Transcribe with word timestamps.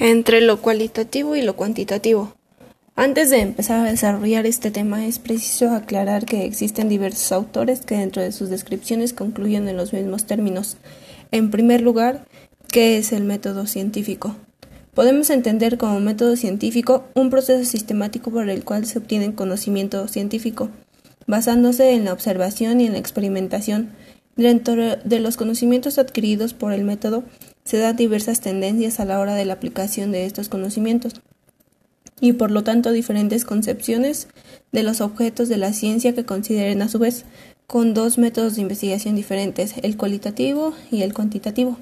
entre 0.00 0.40
lo 0.40 0.62
cualitativo 0.62 1.36
y 1.36 1.42
lo 1.42 1.56
cuantitativo. 1.56 2.32
Antes 2.96 3.28
de 3.28 3.40
empezar 3.40 3.80
a 3.86 3.90
desarrollar 3.90 4.46
este 4.46 4.70
tema 4.70 5.06
es 5.06 5.18
preciso 5.18 5.70
aclarar 5.70 6.24
que 6.24 6.46
existen 6.46 6.88
diversos 6.88 7.32
autores 7.32 7.82
que 7.82 7.96
dentro 7.96 8.22
de 8.22 8.32
sus 8.32 8.48
descripciones 8.48 9.12
concluyen 9.12 9.68
en 9.68 9.76
los 9.76 9.92
mismos 9.92 10.24
términos. 10.24 10.78
En 11.32 11.50
primer 11.50 11.82
lugar, 11.82 12.24
¿qué 12.68 12.96
es 12.96 13.12
el 13.12 13.24
método 13.24 13.66
científico? 13.66 14.36
Podemos 14.94 15.28
entender 15.28 15.76
como 15.76 16.00
método 16.00 16.34
científico 16.34 17.04
un 17.14 17.28
proceso 17.28 17.64
sistemático 17.64 18.30
por 18.30 18.48
el 18.48 18.64
cual 18.64 18.86
se 18.86 18.98
obtiene 18.98 19.34
conocimiento 19.34 20.08
científico, 20.08 20.70
basándose 21.26 21.92
en 21.92 22.06
la 22.06 22.14
observación 22.14 22.80
y 22.80 22.86
en 22.86 22.92
la 22.92 22.98
experimentación. 22.98 23.90
Dentro 24.34 24.96
de 24.96 25.20
los 25.20 25.36
conocimientos 25.36 25.98
adquiridos 25.98 26.54
por 26.54 26.72
el 26.72 26.84
método 26.84 27.24
se 27.70 27.78
dan 27.78 27.94
diversas 27.94 28.40
tendencias 28.40 28.98
a 28.98 29.04
la 29.04 29.20
hora 29.20 29.36
de 29.36 29.44
la 29.44 29.52
aplicación 29.52 30.10
de 30.10 30.26
estos 30.26 30.48
conocimientos 30.48 31.22
y 32.20 32.32
por 32.32 32.50
lo 32.50 32.64
tanto 32.64 32.90
diferentes 32.90 33.44
concepciones 33.44 34.26
de 34.72 34.82
los 34.82 35.00
objetos 35.00 35.48
de 35.48 35.56
la 35.56 35.72
ciencia 35.72 36.12
que 36.12 36.24
consideren 36.24 36.82
a 36.82 36.88
su 36.88 36.98
vez 36.98 37.26
con 37.68 37.94
dos 37.94 38.18
métodos 38.18 38.56
de 38.56 38.62
investigación 38.62 39.14
diferentes, 39.14 39.74
el 39.84 39.96
cualitativo 39.96 40.74
y 40.90 41.02
el 41.02 41.14
cuantitativo. 41.14 41.76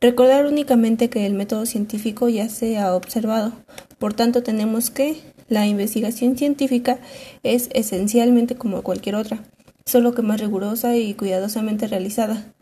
Recordar 0.00 0.46
únicamente 0.46 1.10
que 1.10 1.26
el 1.26 1.34
método 1.34 1.66
científico 1.66 2.30
ya 2.30 2.48
se 2.48 2.78
ha 2.78 2.94
observado, 2.94 3.52
por 3.98 4.14
tanto 4.14 4.42
tenemos 4.42 4.88
que 4.88 5.20
la 5.50 5.66
investigación 5.66 6.38
científica 6.38 6.98
es 7.42 7.68
esencialmente 7.74 8.54
como 8.54 8.80
cualquier 8.80 9.16
otra, 9.16 9.44
solo 9.84 10.14
que 10.14 10.22
más 10.22 10.40
rigurosa 10.40 10.96
y 10.96 11.12
cuidadosamente 11.12 11.88
realizada. 11.88 12.53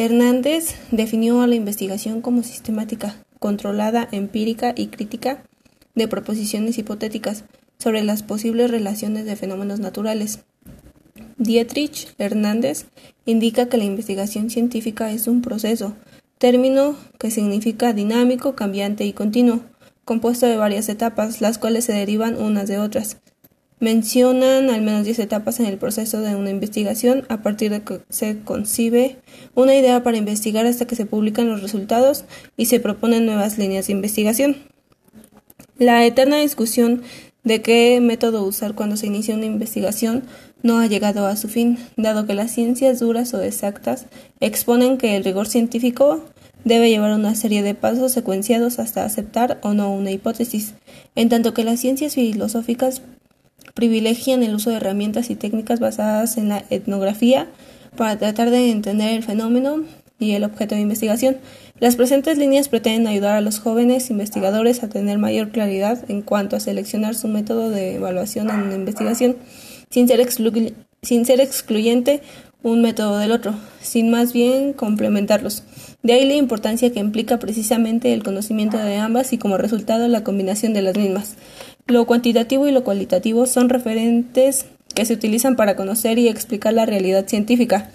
Hernández 0.00 0.76
definió 0.92 1.42
a 1.42 1.48
la 1.48 1.56
investigación 1.56 2.20
como 2.20 2.44
sistemática, 2.44 3.16
controlada, 3.40 4.06
empírica 4.12 4.72
y 4.76 4.86
crítica 4.86 5.42
de 5.96 6.06
proposiciones 6.06 6.78
hipotéticas 6.78 7.42
sobre 7.80 8.04
las 8.04 8.22
posibles 8.22 8.70
relaciones 8.70 9.24
de 9.24 9.34
fenómenos 9.34 9.80
naturales. 9.80 10.44
Dietrich 11.36 12.14
Hernández 12.16 12.86
indica 13.26 13.68
que 13.68 13.76
la 13.76 13.86
investigación 13.86 14.50
científica 14.50 15.10
es 15.10 15.26
un 15.26 15.42
proceso, 15.42 15.96
término 16.38 16.94
que 17.18 17.32
significa 17.32 17.92
dinámico, 17.92 18.54
cambiante 18.54 19.04
y 19.04 19.12
continuo, 19.12 19.62
compuesto 20.04 20.46
de 20.46 20.58
varias 20.58 20.88
etapas, 20.88 21.40
las 21.40 21.58
cuales 21.58 21.86
se 21.86 21.92
derivan 21.92 22.40
unas 22.40 22.68
de 22.68 22.78
otras. 22.78 23.16
Mencionan 23.80 24.70
al 24.70 24.82
menos 24.82 25.04
10 25.04 25.20
etapas 25.20 25.60
en 25.60 25.66
el 25.66 25.78
proceso 25.78 26.20
de 26.20 26.34
una 26.34 26.50
investigación, 26.50 27.24
a 27.28 27.42
partir 27.42 27.70
de 27.70 27.82
que 27.82 28.00
se 28.08 28.40
concibe 28.40 29.18
una 29.54 29.76
idea 29.76 30.02
para 30.02 30.16
investigar 30.16 30.66
hasta 30.66 30.86
que 30.86 30.96
se 30.96 31.06
publican 31.06 31.48
los 31.48 31.62
resultados 31.62 32.24
y 32.56 32.66
se 32.66 32.80
proponen 32.80 33.24
nuevas 33.24 33.56
líneas 33.56 33.86
de 33.86 33.92
investigación. 33.92 34.56
La 35.78 36.04
eterna 36.04 36.38
discusión 36.38 37.02
de 37.44 37.62
qué 37.62 38.00
método 38.02 38.42
usar 38.42 38.74
cuando 38.74 38.96
se 38.96 39.06
inicia 39.06 39.36
una 39.36 39.46
investigación 39.46 40.24
no 40.62 40.78
ha 40.78 40.86
llegado 40.86 41.26
a 41.26 41.36
su 41.36 41.48
fin, 41.48 41.78
dado 41.96 42.26
que 42.26 42.34
las 42.34 42.50
ciencias 42.50 42.98
duras 42.98 43.32
o 43.32 43.42
exactas 43.42 44.06
exponen 44.40 44.98
que 44.98 45.16
el 45.16 45.22
rigor 45.22 45.46
científico 45.46 46.24
debe 46.64 46.90
llevar 46.90 47.12
una 47.12 47.36
serie 47.36 47.62
de 47.62 47.74
pasos 47.74 48.10
secuenciados 48.10 48.80
hasta 48.80 49.04
aceptar 49.04 49.60
o 49.62 49.72
no 49.72 49.94
una 49.94 50.10
hipótesis, 50.10 50.74
en 51.14 51.28
tanto 51.28 51.54
que 51.54 51.62
las 51.62 51.78
ciencias 51.78 52.14
filosóficas 52.14 53.02
privilegian 53.78 54.42
el 54.42 54.56
uso 54.56 54.70
de 54.70 54.76
herramientas 54.78 55.30
y 55.30 55.36
técnicas 55.36 55.78
basadas 55.78 56.36
en 56.36 56.48
la 56.48 56.64
etnografía 56.68 57.46
para 57.96 58.18
tratar 58.18 58.50
de 58.50 58.72
entender 58.72 59.14
el 59.14 59.22
fenómeno 59.22 59.84
y 60.18 60.32
el 60.32 60.42
objeto 60.42 60.74
de 60.74 60.80
investigación. 60.80 61.36
Las 61.78 61.94
presentes 61.94 62.38
líneas 62.38 62.68
pretenden 62.68 63.06
ayudar 63.06 63.36
a 63.36 63.40
los 63.40 63.60
jóvenes 63.60 64.10
investigadores 64.10 64.82
a 64.82 64.88
tener 64.88 65.18
mayor 65.18 65.50
claridad 65.50 66.04
en 66.10 66.22
cuanto 66.22 66.56
a 66.56 66.60
seleccionar 66.60 67.14
su 67.14 67.28
método 67.28 67.70
de 67.70 67.94
evaluación 67.94 68.50
en 68.50 68.62
una 68.62 68.74
investigación, 68.74 69.36
sin 69.90 70.08
ser, 70.08 70.28
sin 71.02 71.24
ser 71.24 71.40
excluyente 71.40 72.20
un 72.64 72.82
método 72.82 73.18
del 73.18 73.30
otro, 73.30 73.54
sin 73.80 74.10
más 74.10 74.32
bien 74.32 74.72
complementarlos. 74.72 75.62
De 76.02 76.14
ahí 76.14 76.26
la 76.26 76.34
importancia 76.34 76.92
que 76.92 76.98
implica 76.98 77.38
precisamente 77.38 78.12
el 78.12 78.24
conocimiento 78.24 78.76
de 78.76 78.96
ambas 78.96 79.32
y 79.32 79.38
como 79.38 79.56
resultado 79.56 80.08
la 80.08 80.24
combinación 80.24 80.72
de 80.72 80.82
las 80.82 80.96
mismas. 80.96 81.36
Lo 81.88 82.04
cuantitativo 82.04 82.68
y 82.68 82.70
lo 82.70 82.84
cualitativo 82.84 83.46
son 83.46 83.70
referentes 83.70 84.66
que 84.94 85.06
se 85.06 85.14
utilizan 85.14 85.56
para 85.56 85.74
conocer 85.74 86.18
y 86.18 86.28
explicar 86.28 86.74
la 86.74 86.84
realidad 86.84 87.26
científica. 87.26 87.90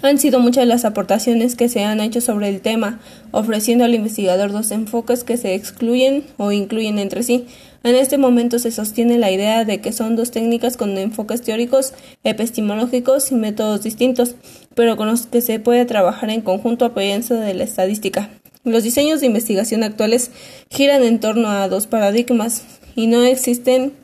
Han 0.00 0.18
sido 0.18 0.40
muchas 0.40 0.66
las 0.66 0.86
aportaciones 0.86 1.56
que 1.56 1.68
se 1.68 1.84
han 1.84 2.00
hecho 2.00 2.22
sobre 2.22 2.48
el 2.48 2.62
tema, 2.62 2.98
ofreciendo 3.32 3.84
al 3.84 3.94
investigador 3.94 4.50
dos 4.50 4.70
enfoques 4.70 5.24
que 5.24 5.36
se 5.36 5.54
excluyen 5.54 6.24
o 6.38 6.52
incluyen 6.52 6.98
entre 6.98 7.22
sí. 7.22 7.44
En 7.82 7.94
este 7.94 8.16
momento 8.16 8.58
se 8.58 8.70
sostiene 8.70 9.18
la 9.18 9.30
idea 9.30 9.66
de 9.66 9.82
que 9.82 9.92
son 9.92 10.16
dos 10.16 10.30
técnicas 10.30 10.78
con 10.78 10.96
enfoques 10.96 11.42
teóricos, 11.42 11.92
epistemológicos 12.24 13.30
y 13.30 13.34
métodos 13.34 13.82
distintos, 13.82 14.36
pero 14.74 14.96
con 14.96 15.08
los 15.08 15.26
que 15.26 15.42
se 15.42 15.60
puede 15.60 15.84
trabajar 15.84 16.30
en 16.30 16.40
conjunto 16.40 16.86
apoyándose 16.86 17.34
de 17.34 17.52
la 17.52 17.64
estadística. 17.64 18.30
Los 18.70 18.84
diseños 18.84 19.20
de 19.20 19.26
investigación 19.26 19.82
actuales 19.82 20.30
giran 20.70 21.02
en 21.02 21.18
torno 21.18 21.48
a 21.50 21.68
dos 21.68 21.86
paradigmas 21.86 22.62
y 22.94 23.08
no 23.08 23.22
existen 23.22 23.94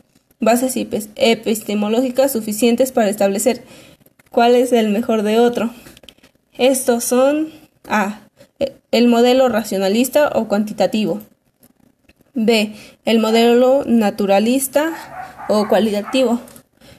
bases 0.40 0.74
epistemológicas 0.76 2.32
suficientes 2.32 2.90
para 2.90 3.08
establecer 3.08 3.62
cuál 4.30 4.54
es 4.54 4.72
el 4.72 4.88
mejor 4.88 5.22
de 5.22 5.38
otro. 5.38 5.70
Estos 6.58 7.04
son 7.04 7.50
A. 7.88 8.22
El 8.90 9.08
modelo 9.08 9.48
racionalista 9.48 10.30
o 10.34 10.48
cuantitativo. 10.48 11.20
B. 12.34 12.74
El 13.04 13.18
modelo 13.18 13.84
naturalista 13.86 14.92
o 15.48 15.68
cualitativo. 15.68 16.40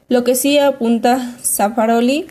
Lo 0.07 0.23
que 0.23 0.35
sí 0.35 0.57
apunta 0.57 1.35
Zaffaroli 1.43 2.27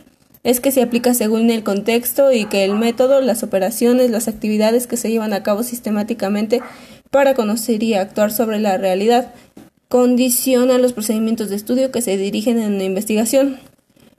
es 0.46 0.60
que 0.60 0.70
se 0.70 0.80
aplica 0.80 1.12
según 1.12 1.50
el 1.50 1.64
contexto 1.64 2.30
y 2.30 2.44
que 2.44 2.64
el 2.64 2.76
método, 2.76 3.20
las 3.20 3.42
operaciones, 3.42 4.12
las 4.12 4.28
actividades 4.28 4.86
que 4.86 4.96
se 4.96 5.10
llevan 5.10 5.32
a 5.32 5.42
cabo 5.42 5.64
sistemáticamente 5.64 6.62
para 7.10 7.34
conocer 7.34 7.82
y 7.82 7.94
actuar 7.94 8.30
sobre 8.30 8.60
la 8.60 8.78
realidad 8.78 9.34
condiciona 9.88 10.78
los 10.78 10.92
procedimientos 10.92 11.48
de 11.48 11.56
estudio 11.56 11.90
que 11.90 12.00
se 12.00 12.16
dirigen 12.16 12.60
en 12.60 12.78
la 12.78 12.84
investigación. 12.84 13.58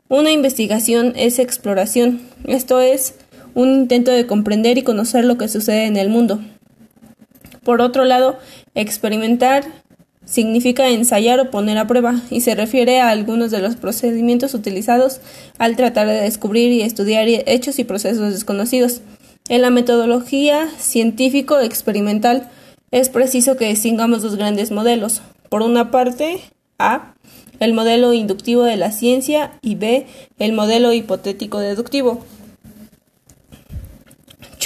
Una 0.10 0.32
investigación 0.32 1.14
es 1.16 1.40
exploración, 1.40 2.20
esto 2.46 2.82
es 2.82 3.16
un 3.54 3.70
intento 3.70 4.12
de 4.12 4.28
comprender 4.28 4.78
y 4.78 4.84
conocer 4.84 5.24
lo 5.24 5.38
que 5.38 5.48
sucede 5.48 5.86
en 5.86 5.96
el 5.96 6.10
mundo. 6.10 6.42
Por 7.64 7.80
otro 7.80 8.04
lado, 8.04 8.38
experimentar 8.76 9.64
significa 10.28 10.90
ensayar 10.90 11.40
o 11.40 11.50
poner 11.50 11.78
a 11.78 11.88
prueba 11.88 12.22
y 12.30 12.42
se 12.42 12.54
refiere 12.54 13.00
a 13.00 13.10
algunos 13.10 13.50
de 13.50 13.62
los 13.62 13.76
procedimientos 13.76 14.54
utilizados 14.54 15.22
al 15.58 15.76
tratar 15.76 16.08
de 16.08 16.22
descubrir 16.22 16.72
y 16.72 16.82
estudiar 16.82 17.28
hechos 17.28 17.80
y 17.80 17.84
procesos 17.84 18.34
desconocidos. 18.34 19.02
En 19.50 19.62
la 19.62 19.70
metodología 19.70 20.68
científico-experimental 20.78 22.50
es 22.92 23.10
preciso 23.10 23.58
que 23.58 23.70
distingamos 23.70 24.22
dos 24.22 24.36
grandes 24.36 24.72
modelos. 24.72 25.22
Por 25.50 25.62
una 25.62 25.90
parte, 25.90 26.42
A 26.78 27.14
el 27.60 27.74
modelo 27.74 28.14
inductivo 28.14 28.64
de 28.64 28.78
la 28.78 28.92
ciencia 28.92 29.58
y 29.62 29.76
B, 29.76 30.06
el 30.38 30.54
modelo 30.54 30.94
hipotético 30.94 31.60
deductivo. 31.60 32.24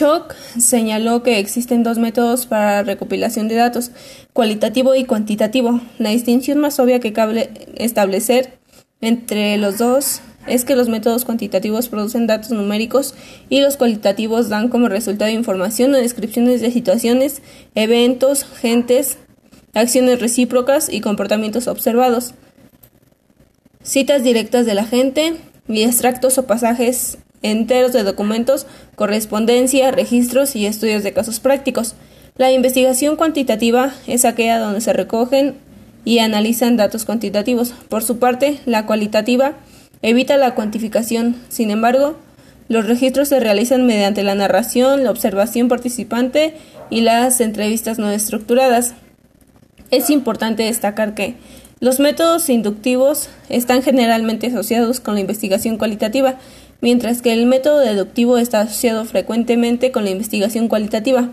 Chock 0.01 0.33
señaló 0.57 1.21
que 1.21 1.37
existen 1.37 1.83
dos 1.83 1.99
métodos 1.99 2.47
para 2.47 2.81
recopilación 2.81 3.47
de 3.47 3.53
datos, 3.53 3.91
cualitativo 4.33 4.95
y 4.95 5.05
cuantitativo. 5.05 5.79
La 5.99 6.09
distinción 6.09 6.57
más 6.57 6.79
obvia 6.79 6.99
que 6.99 7.13
cabe 7.13 7.51
establecer 7.75 8.57
entre 9.01 9.57
los 9.57 9.77
dos 9.77 10.21
es 10.47 10.65
que 10.65 10.75
los 10.75 10.89
métodos 10.89 11.23
cuantitativos 11.23 11.87
producen 11.87 12.25
datos 12.25 12.49
numéricos 12.49 13.13
y 13.47 13.61
los 13.61 13.77
cualitativos 13.77 14.49
dan 14.49 14.69
como 14.69 14.89
resultado 14.89 15.29
información 15.29 15.93
o 15.93 15.99
descripciones 15.99 16.61
de 16.61 16.71
situaciones, 16.71 17.43
eventos, 17.75 18.43
gentes, 18.43 19.19
acciones 19.75 20.19
recíprocas 20.19 20.91
y 20.91 21.01
comportamientos 21.01 21.67
observados 21.67 22.33
citas 23.83 24.23
directas 24.23 24.65
de 24.65 24.73
la 24.73 24.85
gente 24.85 25.35
y 25.67 25.83
extractos 25.83 26.39
o 26.39 26.47
pasajes 26.47 27.19
enteros 27.41 27.93
de 27.93 28.03
documentos, 28.03 28.67
correspondencia, 28.95 29.91
registros 29.91 30.55
y 30.55 30.65
estudios 30.65 31.03
de 31.03 31.13
casos 31.13 31.39
prácticos. 31.39 31.95
La 32.37 32.51
investigación 32.51 33.15
cuantitativa 33.15 33.93
es 34.07 34.25
aquella 34.25 34.59
donde 34.59 34.81
se 34.81 34.93
recogen 34.93 35.55
y 36.05 36.19
analizan 36.19 36.77
datos 36.77 37.05
cuantitativos. 37.05 37.73
Por 37.89 38.03
su 38.03 38.19
parte, 38.19 38.59
la 38.65 38.85
cualitativa 38.85 39.53
evita 40.01 40.37
la 40.37 40.55
cuantificación. 40.55 41.35
Sin 41.49 41.71
embargo, 41.71 42.17
los 42.67 42.87
registros 42.87 43.27
se 43.27 43.39
realizan 43.39 43.85
mediante 43.85 44.23
la 44.23 44.35
narración, 44.35 45.03
la 45.03 45.11
observación 45.11 45.67
participante 45.67 46.55
y 46.89 47.01
las 47.01 47.41
entrevistas 47.41 47.99
no 47.99 48.09
estructuradas. 48.09 48.93
Es 49.91 50.09
importante 50.09 50.63
destacar 50.63 51.13
que 51.13 51.35
los 51.81 51.99
métodos 51.99 52.49
inductivos 52.49 53.27
están 53.49 53.81
generalmente 53.81 54.47
asociados 54.47 54.99
con 54.99 55.15
la 55.15 55.19
investigación 55.19 55.77
cualitativa, 55.77 56.37
mientras 56.81 57.21
que 57.21 57.33
el 57.33 57.45
método 57.45 57.79
deductivo 57.79 58.37
está 58.37 58.61
asociado 58.61 59.05
frecuentemente 59.05 59.91
con 59.91 60.03
la 60.03 60.09
investigación 60.09 60.67
cualitativa. 60.67 61.29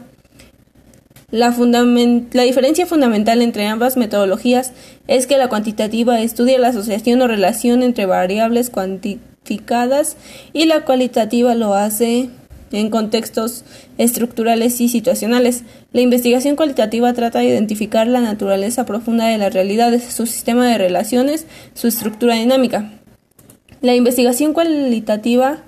La, 1.30 1.50
diferencia 1.50 2.86
fundamental 2.86 3.42
entre 3.42 3.66
ambas 3.66 3.98
metodologías 3.98 4.72
es 5.08 5.26
que 5.26 5.36
la 5.36 5.48
cuantitativa 5.48 6.20
estudia 6.20 6.58
la 6.58 6.68
asociación 6.68 7.20
o 7.20 7.26
relación 7.26 7.82
entre 7.82 8.06
variables 8.06 8.70
cuantificadas 8.70 10.16
y 10.54 10.64
la 10.64 10.86
cualitativa 10.86 11.54
lo 11.54 11.74
hace 11.74 12.30
en 12.72 12.88
contextos 12.88 13.64
estructurales 13.98 14.80
y 14.80 14.88
situacionales. 14.88 15.64
La 15.92 16.00
investigación 16.00 16.56
cualitativa 16.56 17.12
trata 17.12 17.40
de 17.40 17.46
identificar 17.48 18.06
la 18.06 18.20
naturaleza 18.20 18.86
profunda 18.86 19.26
de 19.26 19.36
las 19.36 19.52
realidades, 19.52 20.04
su 20.04 20.24
sistema 20.24 20.66
de 20.66 20.78
relaciones, 20.78 21.46
su 21.74 21.88
estructura 21.88 22.36
dinámica. 22.36 22.97
La 23.80 23.94
investigación 23.94 24.54
cualitativa 24.54 25.58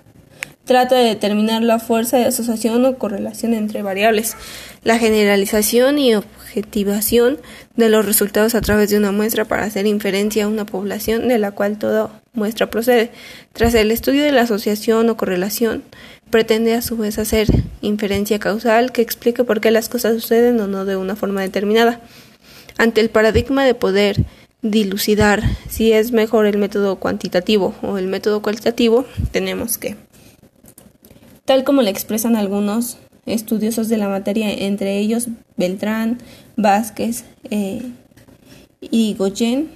trata 0.64 0.96
de 0.96 1.04
determinar 1.04 1.62
la 1.62 1.78
fuerza 1.78 2.16
de 2.16 2.24
asociación 2.24 2.84
o 2.84 2.98
correlación 2.98 3.54
entre 3.54 3.82
variables, 3.82 4.36
la 4.82 4.98
generalización 4.98 5.98
y 5.98 6.16
objetivación 6.16 7.38
de 7.76 7.88
los 7.88 8.04
resultados 8.04 8.56
a 8.56 8.60
través 8.60 8.90
de 8.90 8.96
una 8.96 9.12
muestra 9.12 9.44
para 9.44 9.62
hacer 9.62 9.86
inferencia 9.86 10.44
a 10.44 10.48
una 10.48 10.66
población 10.66 11.28
de 11.28 11.38
la 11.38 11.52
cual 11.52 11.78
toda 11.78 12.20
muestra 12.32 12.68
procede. 12.68 13.10
Tras 13.52 13.74
el 13.74 13.92
estudio 13.92 14.24
de 14.24 14.32
la 14.32 14.42
asociación 14.42 15.08
o 15.08 15.16
correlación, 15.16 15.84
pretende 16.30 16.74
a 16.74 16.82
su 16.82 16.96
vez 16.96 17.18
hacer 17.18 17.46
inferencia 17.80 18.40
causal 18.40 18.90
que 18.90 19.02
explique 19.02 19.44
por 19.44 19.60
qué 19.60 19.70
las 19.70 19.88
cosas 19.88 20.14
suceden 20.14 20.58
o 20.60 20.66
no 20.66 20.84
de 20.84 20.96
una 20.96 21.14
forma 21.14 21.42
determinada. 21.42 22.00
Ante 22.76 23.00
el 23.00 23.10
paradigma 23.10 23.64
de 23.64 23.74
poder 23.74 24.24
dilucidar 24.62 25.42
si 25.68 25.92
es 25.92 26.12
mejor 26.12 26.46
el 26.46 26.58
método 26.58 26.96
cuantitativo 26.96 27.74
o 27.82 27.98
el 27.98 28.06
método 28.06 28.42
cualitativo, 28.42 29.04
tenemos 29.32 29.78
que, 29.78 29.96
tal 31.44 31.64
como 31.64 31.82
le 31.82 31.90
expresan 31.90 32.36
algunos 32.36 32.98
estudiosos 33.26 33.88
de 33.88 33.96
la 33.96 34.08
materia, 34.08 34.50
entre 34.50 34.98
ellos 34.98 35.28
Beltrán, 35.56 36.18
Vázquez 36.56 37.24
eh, 37.50 37.82
y 38.80 39.14
Goyen, 39.14 39.68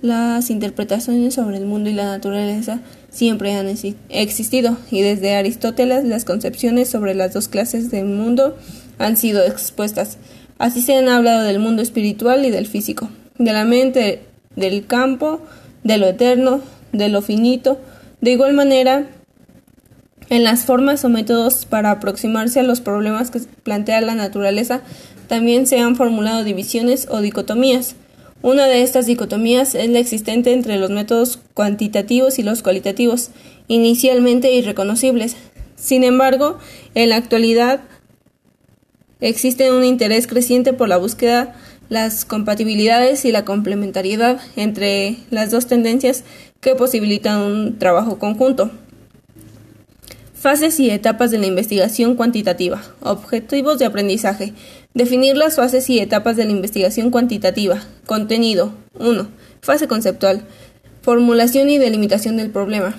las 0.00 0.50
interpretaciones 0.50 1.34
sobre 1.34 1.58
el 1.58 1.66
mundo 1.66 1.88
y 1.88 1.94
la 1.94 2.06
naturaleza 2.06 2.80
siempre 3.10 3.54
han 3.54 3.68
existido 4.08 4.76
y 4.90 5.02
desde 5.02 5.36
Aristóteles 5.36 6.04
las 6.04 6.24
concepciones 6.24 6.90
sobre 6.90 7.14
las 7.14 7.32
dos 7.32 7.48
clases 7.48 7.90
del 7.90 8.06
mundo 8.06 8.56
han 8.98 9.16
sido 9.16 9.44
expuestas. 9.44 10.18
Así 10.58 10.80
se 10.80 10.96
han 10.96 11.08
hablado 11.08 11.44
del 11.44 11.60
mundo 11.60 11.82
espiritual 11.82 12.44
y 12.44 12.50
del 12.50 12.66
físico, 12.66 13.10
de 13.44 13.52
la 13.52 13.64
mente, 13.64 14.22
del 14.56 14.86
campo, 14.86 15.40
de 15.84 15.98
lo 15.98 16.06
eterno, 16.06 16.60
de 16.92 17.08
lo 17.08 17.22
finito. 17.22 17.78
De 18.20 18.32
igual 18.32 18.54
manera, 18.54 19.06
en 20.28 20.44
las 20.44 20.64
formas 20.64 21.04
o 21.04 21.08
métodos 21.08 21.66
para 21.66 21.90
aproximarse 21.90 22.60
a 22.60 22.62
los 22.62 22.80
problemas 22.80 23.30
que 23.30 23.40
plantea 23.62 24.00
la 24.00 24.14
naturaleza, 24.14 24.82
también 25.28 25.66
se 25.66 25.78
han 25.78 25.96
formulado 25.96 26.44
divisiones 26.44 27.06
o 27.10 27.20
dicotomías. 27.20 27.96
Una 28.42 28.66
de 28.66 28.82
estas 28.82 29.06
dicotomías 29.06 29.74
es 29.74 29.88
la 29.88 29.98
existente 29.98 30.52
entre 30.52 30.76
los 30.78 30.90
métodos 30.90 31.38
cuantitativos 31.54 32.38
y 32.38 32.42
los 32.42 32.62
cualitativos, 32.62 33.30
inicialmente 33.68 34.52
irreconocibles. 34.52 35.36
Sin 35.76 36.02
embargo, 36.02 36.58
en 36.94 37.08
la 37.08 37.16
actualidad 37.16 37.80
existe 39.20 39.70
un 39.70 39.84
interés 39.84 40.26
creciente 40.26 40.72
por 40.72 40.88
la 40.88 40.96
búsqueda, 40.96 41.54
las 41.92 42.24
compatibilidades 42.24 43.26
y 43.26 43.32
la 43.32 43.44
complementariedad 43.44 44.40
entre 44.56 45.18
las 45.28 45.50
dos 45.50 45.66
tendencias 45.66 46.24
que 46.62 46.74
posibilitan 46.74 47.40
un 47.40 47.78
trabajo 47.78 48.18
conjunto. 48.18 48.70
Fases 50.32 50.80
y 50.80 50.88
etapas 50.88 51.30
de 51.30 51.36
la 51.36 51.44
investigación 51.44 52.16
cuantitativa. 52.16 52.82
Objetivos 53.02 53.78
de 53.78 53.84
aprendizaje. 53.84 54.54
Definir 54.94 55.36
las 55.36 55.56
fases 55.56 55.90
y 55.90 56.00
etapas 56.00 56.34
de 56.36 56.46
la 56.46 56.52
investigación 56.52 57.10
cuantitativa. 57.10 57.82
Contenido. 58.06 58.72
1. 58.98 59.28
Fase 59.60 59.86
conceptual. 59.86 60.46
Formulación 61.02 61.68
y 61.68 61.76
delimitación 61.76 62.38
del 62.38 62.48
problema. 62.48 62.96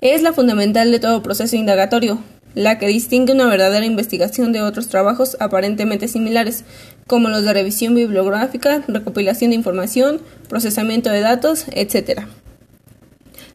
Es 0.00 0.22
la 0.22 0.32
fundamental 0.32 0.92
de 0.92 1.00
todo 1.00 1.24
proceso 1.24 1.56
indagatorio, 1.56 2.20
la 2.54 2.78
que 2.78 2.86
distingue 2.86 3.32
una 3.32 3.46
verdadera 3.46 3.84
investigación 3.84 4.52
de 4.52 4.62
otros 4.62 4.86
trabajos 4.88 5.36
aparentemente 5.40 6.06
similares, 6.06 6.64
como 7.06 7.28
los 7.28 7.44
de 7.44 7.52
revisión 7.52 7.94
bibliográfica, 7.94 8.82
recopilación 8.88 9.50
de 9.50 9.56
información, 9.56 10.20
procesamiento 10.48 11.10
de 11.10 11.20
datos, 11.20 11.66
etc. 11.72 12.22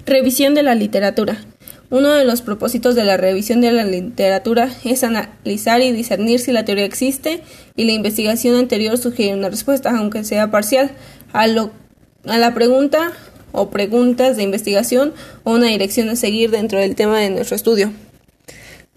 Revisión 0.06 0.54
de 0.54 0.64
la 0.64 0.76
literatura. 0.76 1.44
Uno 1.90 2.14
de 2.14 2.24
los 2.24 2.42
propósitos 2.42 2.96
de 2.96 3.04
la 3.04 3.18
revisión 3.18 3.60
de 3.60 3.74
la 3.74 3.84
literatura 3.84 4.70
es 4.86 5.04
analizar 5.04 5.82
y 5.82 5.92
discernir 5.92 6.40
si 6.40 6.54
la 6.54 6.64
teoría 6.64 6.86
existe 6.86 7.42
y 7.76 7.84
la 7.84 7.92
investigación 7.92 8.56
anterior 8.56 8.98
sugiere 8.98 9.34
una 9.34 9.50
respuesta, 9.50 9.90
aunque 9.98 10.24
sea 10.24 10.50
parcial, 10.52 10.92
a, 11.34 11.42
a 11.44 12.38
la 12.38 12.54
pregunta 12.54 13.12
o 13.52 13.70
preguntas 13.70 14.38
de 14.38 14.44
investigación 14.44 15.14
o 15.44 15.52
una 15.52 15.68
dirección 15.68 16.08
a 16.08 16.16
seguir 16.16 16.50
dentro 16.52 16.80
del 16.80 16.96
tema 16.96 17.20
de 17.20 17.30
nuestro 17.30 17.58
estudio. 17.58 17.92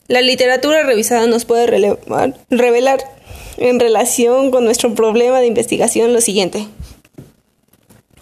La 0.07 0.21
literatura 0.21 0.85
revisada 0.85 1.27
nos 1.27 1.45
puede 1.45 1.67
revelar 2.51 3.01
en 3.57 3.81
relación 3.81 4.51
con 4.51 4.65
nuestro 4.65 4.95
problema 4.95 5.41
de 5.41 5.47
investigación 5.47 6.13
lo 6.13 6.21
siguiente. 6.21 6.67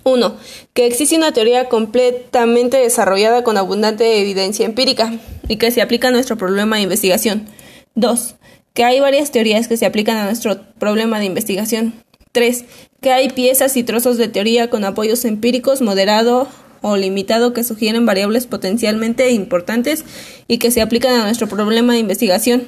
1. 0.04 0.36
Que 0.72 0.86
existe 0.86 1.16
una 1.16 1.32
teoría 1.32 1.68
completamente 1.68 2.78
desarrollada 2.78 3.44
con 3.44 3.56
abundante 3.56 4.20
evidencia 4.20 4.66
empírica 4.66 5.14
y 5.48 5.56
que 5.56 5.70
se 5.70 5.82
aplica 5.82 6.08
a 6.08 6.10
nuestro 6.10 6.36
problema 6.36 6.76
de 6.76 6.82
investigación. 6.82 7.46
2. 7.94 8.34
Que 8.74 8.84
hay 8.84 9.00
varias 9.00 9.30
teorías 9.30 9.68
que 9.68 9.76
se 9.76 9.86
aplican 9.86 10.16
a 10.16 10.24
nuestro 10.24 10.60
problema 10.78 11.18
de 11.18 11.26
investigación. 11.26 11.94
3. 12.32 12.64
Que 13.00 13.12
hay 13.12 13.28
piezas 13.30 13.76
y 13.76 13.84
trozos 13.84 14.16
de 14.18 14.28
teoría 14.28 14.70
con 14.70 14.84
apoyos 14.84 15.24
empíricos 15.24 15.82
moderado 15.82 16.48
o 16.80 16.96
limitado 16.96 17.52
que 17.52 17.62
sugieren 17.62 18.06
variables 18.06 18.46
potencialmente 18.46 19.30
importantes 19.30 20.04
y 20.48 20.58
que 20.58 20.72
se 20.72 20.80
aplican 20.80 21.14
a 21.14 21.24
nuestro 21.24 21.46
problema 21.46 21.92
de 21.92 22.00
investigación. 22.00 22.66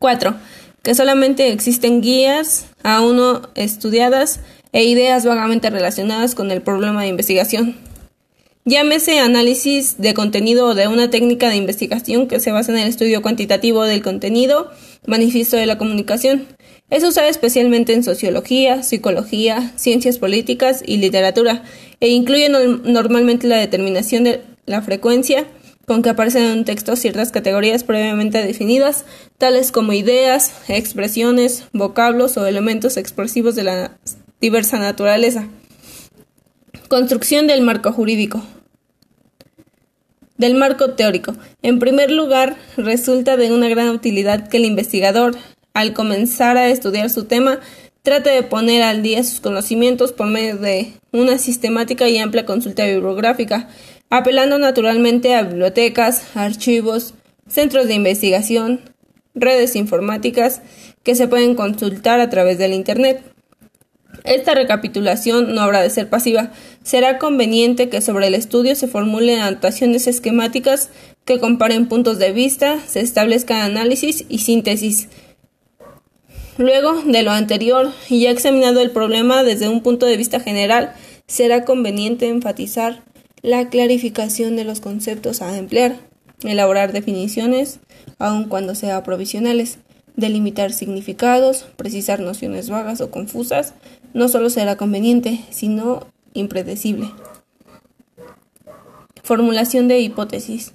4. 0.00 0.34
Que 0.84 0.94
solamente 0.94 1.50
existen 1.50 2.02
guías 2.02 2.66
aún 2.82 3.16
no 3.16 3.48
estudiadas 3.54 4.40
e 4.72 4.84
ideas 4.84 5.24
vagamente 5.24 5.70
relacionadas 5.70 6.34
con 6.34 6.50
el 6.50 6.60
problema 6.60 7.02
de 7.02 7.08
investigación. 7.08 7.74
Llámese 8.66 9.18
análisis 9.18 9.96
de 9.98 10.14
contenido 10.14 10.66
o 10.66 10.74
de 10.74 10.86
una 10.88 11.08
técnica 11.10 11.48
de 11.48 11.56
investigación 11.56 12.28
que 12.28 12.38
se 12.38 12.52
basa 12.52 12.72
en 12.72 12.78
el 12.78 12.88
estudio 12.88 13.22
cuantitativo 13.22 13.84
del 13.84 14.02
contenido, 14.02 14.70
manifiesto 15.06 15.56
de 15.56 15.66
la 15.66 15.78
comunicación. 15.78 16.46
Es 16.90 17.02
usada 17.02 17.28
especialmente 17.28 17.94
en 17.94 18.04
sociología, 18.04 18.82
psicología, 18.82 19.72
ciencias 19.76 20.18
políticas 20.18 20.82
y 20.86 20.98
literatura, 20.98 21.62
e 22.00 22.08
incluye 22.08 22.50
normalmente 22.50 23.46
la 23.46 23.56
determinación 23.56 24.24
de 24.24 24.42
la 24.66 24.82
frecuencia 24.82 25.46
con 25.86 26.02
que 26.02 26.10
aparecen 26.10 26.44
en 26.44 26.58
un 26.58 26.64
texto 26.64 26.96
ciertas 26.96 27.32
categorías 27.32 27.84
previamente 27.84 28.44
definidas, 28.44 29.04
tales 29.38 29.72
como 29.72 29.92
ideas, 29.92 30.52
expresiones, 30.68 31.64
vocablos 31.72 32.36
o 32.36 32.46
elementos 32.46 32.96
expresivos 32.96 33.54
de 33.54 33.64
la 33.64 33.98
diversa 34.40 34.78
naturaleza. 34.78 35.48
Construcción 36.88 37.46
del 37.46 37.62
marco 37.62 37.92
jurídico. 37.92 38.42
Del 40.36 40.54
marco 40.54 40.90
teórico. 40.90 41.34
En 41.62 41.78
primer 41.78 42.10
lugar, 42.10 42.56
resulta 42.76 43.36
de 43.36 43.52
una 43.52 43.68
gran 43.68 43.88
utilidad 43.88 44.48
que 44.48 44.56
el 44.56 44.64
investigador, 44.64 45.36
al 45.74 45.92
comenzar 45.92 46.56
a 46.56 46.68
estudiar 46.68 47.08
su 47.10 47.24
tema, 47.24 47.60
trate 48.02 48.30
de 48.30 48.42
poner 48.42 48.82
al 48.82 49.02
día 49.02 49.24
sus 49.24 49.40
conocimientos 49.40 50.12
por 50.12 50.26
medio 50.26 50.58
de 50.58 50.92
una 51.10 51.38
sistemática 51.38 52.06
y 52.08 52.18
amplia 52.18 52.44
consulta 52.44 52.84
bibliográfica, 52.84 53.68
apelando 54.10 54.58
naturalmente 54.58 55.34
a 55.34 55.42
bibliotecas, 55.42 56.36
archivos, 56.36 57.14
centros 57.48 57.88
de 57.88 57.94
investigación, 57.94 58.80
redes 59.34 59.76
informáticas 59.76 60.62
que 61.02 61.14
se 61.14 61.28
pueden 61.28 61.54
consultar 61.54 62.20
a 62.20 62.30
través 62.30 62.58
del 62.58 62.72
Internet. 62.72 63.22
Esta 64.24 64.54
recapitulación 64.54 65.54
no 65.54 65.60
habrá 65.60 65.82
de 65.82 65.90
ser 65.90 66.08
pasiva. 66.08 66.52
Será 66.82 67.18
conveniente 67.18 67.88
que 67.88 68.00
sobre 68.00 68.28
el 68.28 68.34
estudio 68.34 68.74
se 68.74 68.88
formulen 68.88 69.40
anotaciones 69.40 70.06
esquemáticas 70.06 70.90
que 71.24 71.40
comparen 71.40 71.88
puntos 71.88 72.18
de 72.18 72.32
vista, 72.32 72.78
se 72.86 73.00
establezcan 73.00 73.60
análisis 73.60 74.24
y 74.28 74.38
síntesis. 74.38 75.08
Luego 76.56 77.02
de 77.02 77.22
lo 77.22 77.32
anterior, 77.32 77.90
y 78.08 78.20
ya 78.20 78.30
examinado 78.30 78.80
el 78.80 78.92
problema 78.92 79.42
desde 79.42 79.68
un 79.68 79.82
punto 79.82 80.06
de 80.06 80.16
vista 80.16 80.38
general, 80.38 80.94
será 81.26 81.64
conveniente 81.64 82.28
enfatizar 82.28 83.02
la 83.44 83.68
clarificación 83.68 84.56
de 84.56 84.64
los 84.64 84.80
conceptos 84.80 85.42
a 85.42 85.58
emplear, 85.58 85.98
elaborar 86.44 86.94
definiciones, 86.94 87.78
aun 88.18 88.44
cuando 88.44 88.74
sean 88.74 89.02
provisionales, 89.02 89.76
delimitar 90.16 90.72
significados, 90.72 91.66
precisar 91.76 92.20
nociones 92.20 92.70
vagas 92.70 93.02
o 93.02 93.10
confusas, 93.10 93.74
no 94.14 94.28
solo 94.28 94.48
será 94.48 94.78
conveniente, 94.78 95.44
sino 95.50 96.06
impredecible. 96.32 97.10
Formulación 99.22 99.88
de 99.88 100.00
hipótesis. 100.00 100.72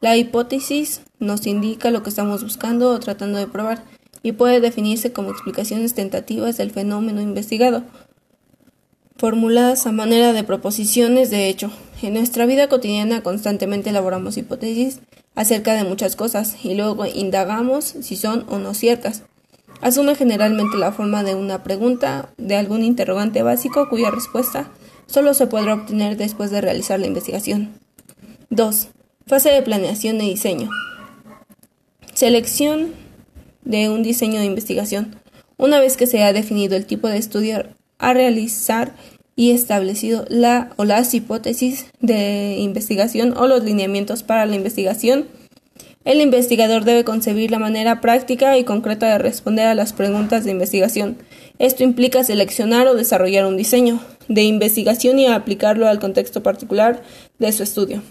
La 0.00 0.16
hipótesis 0.16 1.00
nos 1.18 1.44
indica 1.48 1.90
lo 1.90 2.04
que 2.04 2.10
estamos 2.10 2.44
buscando 2.44 2.90
o 2.90 3.00
tratando 3.00 3.38
de 3.38 3.48
probar. 3.48 3.82
y 4.24 4.30
puede 4.30 4.60
definirse 4.60 5.12
como 5.12 5.30
explicaciones 5.30 5.94
tentativas 5.94 6.56
del 6.56 6.70
fenómeno 6.70 7.20
investigado, 7.20 7.82
formuladas 9.16 9.84
a 9.88 9.90
manera 9.90 10.32
de 10.32 10.44
proposiciones 10.44 11.28
de 11.30 11.48
hecho. 11.48 11.72
En 12.02 12.14
nuestra 12.14 12.46
vida 12.46 12.68
cotidiana 12.68 13.22
constantemente 13.22 13.90
elaboramos 13.90 14.36
hipótesis 14.36 14.98
acerca 15.36 15.74
de 15.74 15.84
muchas 15.84 16.16
cosas 16.16 16.56
y 16.64 16.74
luego 16.74 17.06
indagamos 17.06 17.84
si 17.84 18.16
son 18.16 18.44
o 18.48 18.58
no 18.58 18.74
ciertas. 18.74 19.22
Asume 19.80 20.16
generalmente 20.16 20.76
la 20.76 20.90
forma 20.90 21.22
de 21.22 21.36
una 21.36 21.62
pregunta, 21.62 22.32
de 22.38 22.56
algún 22.56 22.82
interrogante 22.82 23.42
básico 23.42 23.88
cuya 23.88 24.10
respuesta 24.10 24.68
solo 25.06 25.32
se 25.32 25.46
podrá 25.46 25.74
obtener 25.74 26.16
después 26.16 26.50
de 26.50 26.60
realizar 26.60 26.98
la 26.98 27.06
investigación. 27.06 27.70
2. 28.50 28.88
Fase 29.28 29.50
de 29.50 29.62
planeación 29.62 30.20
y 30.20 30.30
diseño. 30.30 30.70
Selección 32.14 32.94
de 33.64 33.88
un 33.88 34.02
diseño 34.02 34.40
de 34.40 34.46
investigación. 34.46 35.14
Una 35.56 35.78
vez 35.78 35.96
que 35.96 36.08
se 36.08 36.24
ha 36.24 36.32
definido 36.32 36.74
el 36.74 36.84
tipo 36.84 37.06
de 37.06 37.18
estudio 37.18 37.64
a 37.98 38.12
realizar 38.12 38.92
y 39.36 39.52
establecido 39.52 40.24
la 40.28 40.70
o 40.76 40.84
las 40.84 41.14
hipótesis 41.14 41.86
de 42.00 42.56
investigación 42.58 43.34
o 43.36 43.46
los 43.46 43.64
lineamientos 43.64 44.22
para 44.22 44.46
la 44.46 44.56
investigación, 44.56 45.26
el 46.04 46.20
investigador 46.20 46.84
debe 46.84 47.04
concebir 47.04 47.50
la 47.50 47.60
manera 47.60 48.00
práctica 48.00 48.58
y 48.58 48.64
concreta 48.64 49.06
de 49.06 49.18
responder 49.18 49.66
a 49.66 49.74
las 49.74 49.92
preguntas 49.92 50.44
de 50.44 50.50
investigación. 50.50 51.16
Esto 51.60 51.84
implica 51.84 52.24
seleccionar 52.24 52.88
o 52.88 52.94
desarrollar 52.94 53.46
un 53.46 53.56
diseño 53.56 54.00
de 54.28 54.42
investigación 54.42 55.18
y 55.20 55.26
aplicarlo 55.26 55.86
al 55.86 56.00
contexto 56.00 56.42
particular 56.42 57.02
de 57.38 57.52
su 57.52 57.62
estudio. 57.62 58.02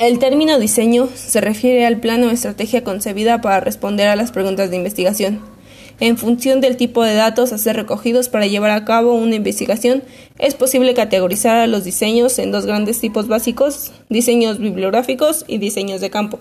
El 0.00 0.18
término 0.18 0.58
diseño 0.58 1.08
se 1.14 1.40
refiere 1.40 1.86
al 1.86 2.00
plano 2.00 2.26
o 2.26 2.30
estrategia 2.30 2.82
concebida 2.82 3.40
para 3.40 3.60
responder 3.60 4.08
a 4.08 4.16
las 4.16 4.32
preguntas 4.32 4.70
de 4.70 4.76
investigación. 4.76 5.53
En 6.00 6.18
función 6.18 6.60
del 6.60 6.76
tipo 6.76 7.04
de 7.04 7.14
datos 7.14 7.52
a 7.52 7.58
ser 7.58 7.76
recogidos 7.76 8.28
para 8.28 8.46
llevar 8.46 8.70
a 8.72 8.84
cabo 8.84 9.14
una 9.14 9.36
investigación, 9.36 10.02
es 10.38 10.54
posible 10.54 10.94
categorizar 10.94 11.56
a 11.56 11.66
los 11.66 11.84
diseños 11.84 12.38
en 12.38 12.50
dos 12.50 12.66
grandes 12.66 12.98
tipos 13.00 13.28
básicos, 13.28 13.92
diseños 14.08 14.58
bibliográficos 14.58 15.44
y 15.46 15.58
diseños 15.58 16.00
de 16.00 16.10
campo. 16.10 16.40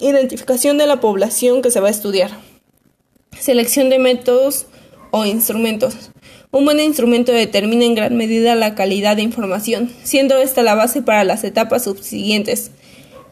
Identificación 0.00 0.76
de 0.76 0.86
la 0.86 1.00
población 1.00 1.62
que 1.62 1.70
se 1.70 1.80
va 1.80 1.88
a 1.88 1.92
estudiar. 1.92 2.30
Selección 3.38 3.88
de 3.88 3.98
métodos 3.98 4.66
o 5.10 5.24
instrumentos. 5.24 6.10
Un 6.50 6.66
buen 6.66 6.80
instrumento 6.80 7.32
determina 7.32 7.84
en 7.84 7.94
gran 7.94 8.16
medida 8.16 8.54
la 8.54 8.74
calidad 8.74 9.16
de 9.16 9.22
información, 9.22 9.90
siendo 10.02 10.36
esta 10.36 10.62
la 10.62 10.74
base 10.74 11.02
para 11.02 11.24
las 11.24 11.42
etapas 11.42 11.84
subsiguientes 11.84 12.70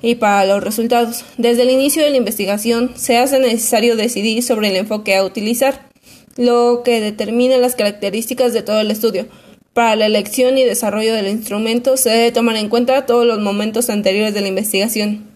y 0.03 0.17
para 0.17 0.45
los 0.45 0.63
resultados. 0.63 1.25
Desde 1.39 1.63
el 1.63 1.71
inicio 1.71 2.03
de 2.03 2.11
la 2.11 2.17
investigación 2.17 2.91
se 2.97 3.17
hace 3.17 3.39
necesario 3.39 3.97
decidir 3.97 4.43
sobre 4.43 4.69
el 4.69 4.77
enfoque 4.77 5.17
a 5.17 5.25
utilizar, 5.25 5.89
lo 6.37 6.83
que 6.85 7.01
determina 7.01 7.57
las 7.59 7.77
características 7.77 8.53
de 8.53 8.63
todo 8.63 8.81
el 8.81 8.91
estudio. 8.91 9.27
Para 9.73 9.97
la 9.97 10.07
elección 10.07 10.59
y 10.59 10.65
desarrollo 10.65 11.15
del 11.15 11.29
instrumento 11.29 11.97
se 11.97 12.11
debe 12.11 12.33
tomar 12.33 12.57
en 12.57 12.69
cuenta 12.69 13.07
todos 13.07 13.27
los 13.27 13.41
momentos 13.41 13.89
anteriores 13.89 14.35
de 14.35 14.41
la 14.43 14.49
investigación. 14.49 15.31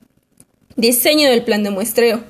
Diseño 0.76 1.30
del 1.30 1.44
plan 1.44 1.62
de 1.62 1.70
muestreo. 1.70 2.22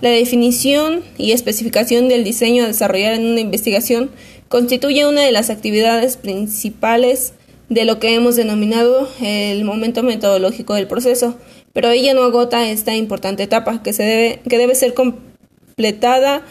La 0.00 0.10
definición 0.10 1.04
y 1.16 1.30
especificación 1.30 2.08
del 2.08 2.24
diseño 2.24 2.64
a 2.64 2.66
desarrollar 2.66 3.12
en 3.12 3.26
una 3.26 3.40
investigación 3.40 4.10
constituye 4.48 5.06
una 5.06 5.22
de 5.22 5.30
las 5.30 5.50
actividades 5.50 6.16
principales 6.16 7.34
de 7.68 7.84
lo 7.84 8.00
que 8.00 8.14
hemos 8.14 8.34
denominado 8.34 9.08
el 9.20 9.64
momento 9.64 10.02
metodológico 10.02 10.74
del 10.74 10.88
proceso, 10.88 11.38
pero 11.72 11.90
ella 11.90 12.14
no 12.14 12.22
agota 12.22 12.68
esta 12.68 12.94
importante 12.94 13.42
etapa 13.42 13.82
que, 13.82 13.92
se 13.92 14.02
debe, 14.02 14.40
que 14.48 14.58
debe 14.58 14.74
ser 14.74 14.94
completada 14.94 16.42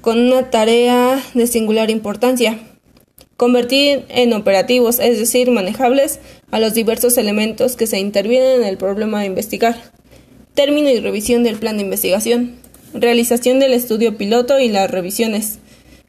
con 0.00 0.18
una 0.20 0.50
tarea 0.50 1.22
de 1.34 1.46
singular 1.46 1.90
importancia. 1.90 2.58
Convertir 3.36 4.04
en 4.08 4.32
operativos, 4.32 4.98
es 4.98 5.18
decir, 5.18 5.50
manejables, 5.50 6.20
a 6.50 6.60
los 6.60 6.74
diversos 6.74 7.16
elementos 7.16 7.76
que 7.76 7.86
se 7.86 7.98
intervienen 7.98 8.60
en 8.60 8.64
el 8.64 8.76
problema 8.76 9.20
de 9.20 9.26
investigar. 9.26 9.76
Término 10.54 10.90
y 10.90 11.00
revisión 11.00 11.42
del 11.42 11.56
plan 11.56 11.76
de 11.76 11.84
investigación. 11.84 12.56
Realización 12.94 13.58
del 13.58 13.72
estudio 13.72 14.18
piloto 14.18 14.58
y 14.58 14.68
las 14.68 14.90
revisiones. 14.90 15.58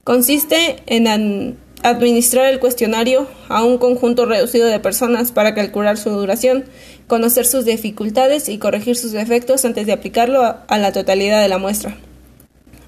Consiste 0.04 0.78
en 0.86 1.58
administrar 1.82 2.52
el 2.52 2.60
cuestionario 2.60 3.28
a 3.48 3.64
un 3.64 3.78
conjunto 3.78 4.26
reducido 4.26 4.68
de 4.68 4.80
personas 4.80 5.32
para 5.32 5.54
calcular 5.54 5.98
su 5.98 6.10
duración, 6.10 6.66
conocer 7.08 7.46
sus 7.46 7.66
dificultades 7.66 8.50
y 8.50 8.58
corregir 8.58 8.96
sus 8.96 9.12
defectos 9.12 9.66
antes 9.66 9.86
de 9.86 9.94
aplicarlo 9.94 10.44
a, 10.44 10.78
la 10.78 10.92
totalidad 10.92 11.42
de 11.42 11.50
la 11.50 11.58
muestra. 11.58 11.98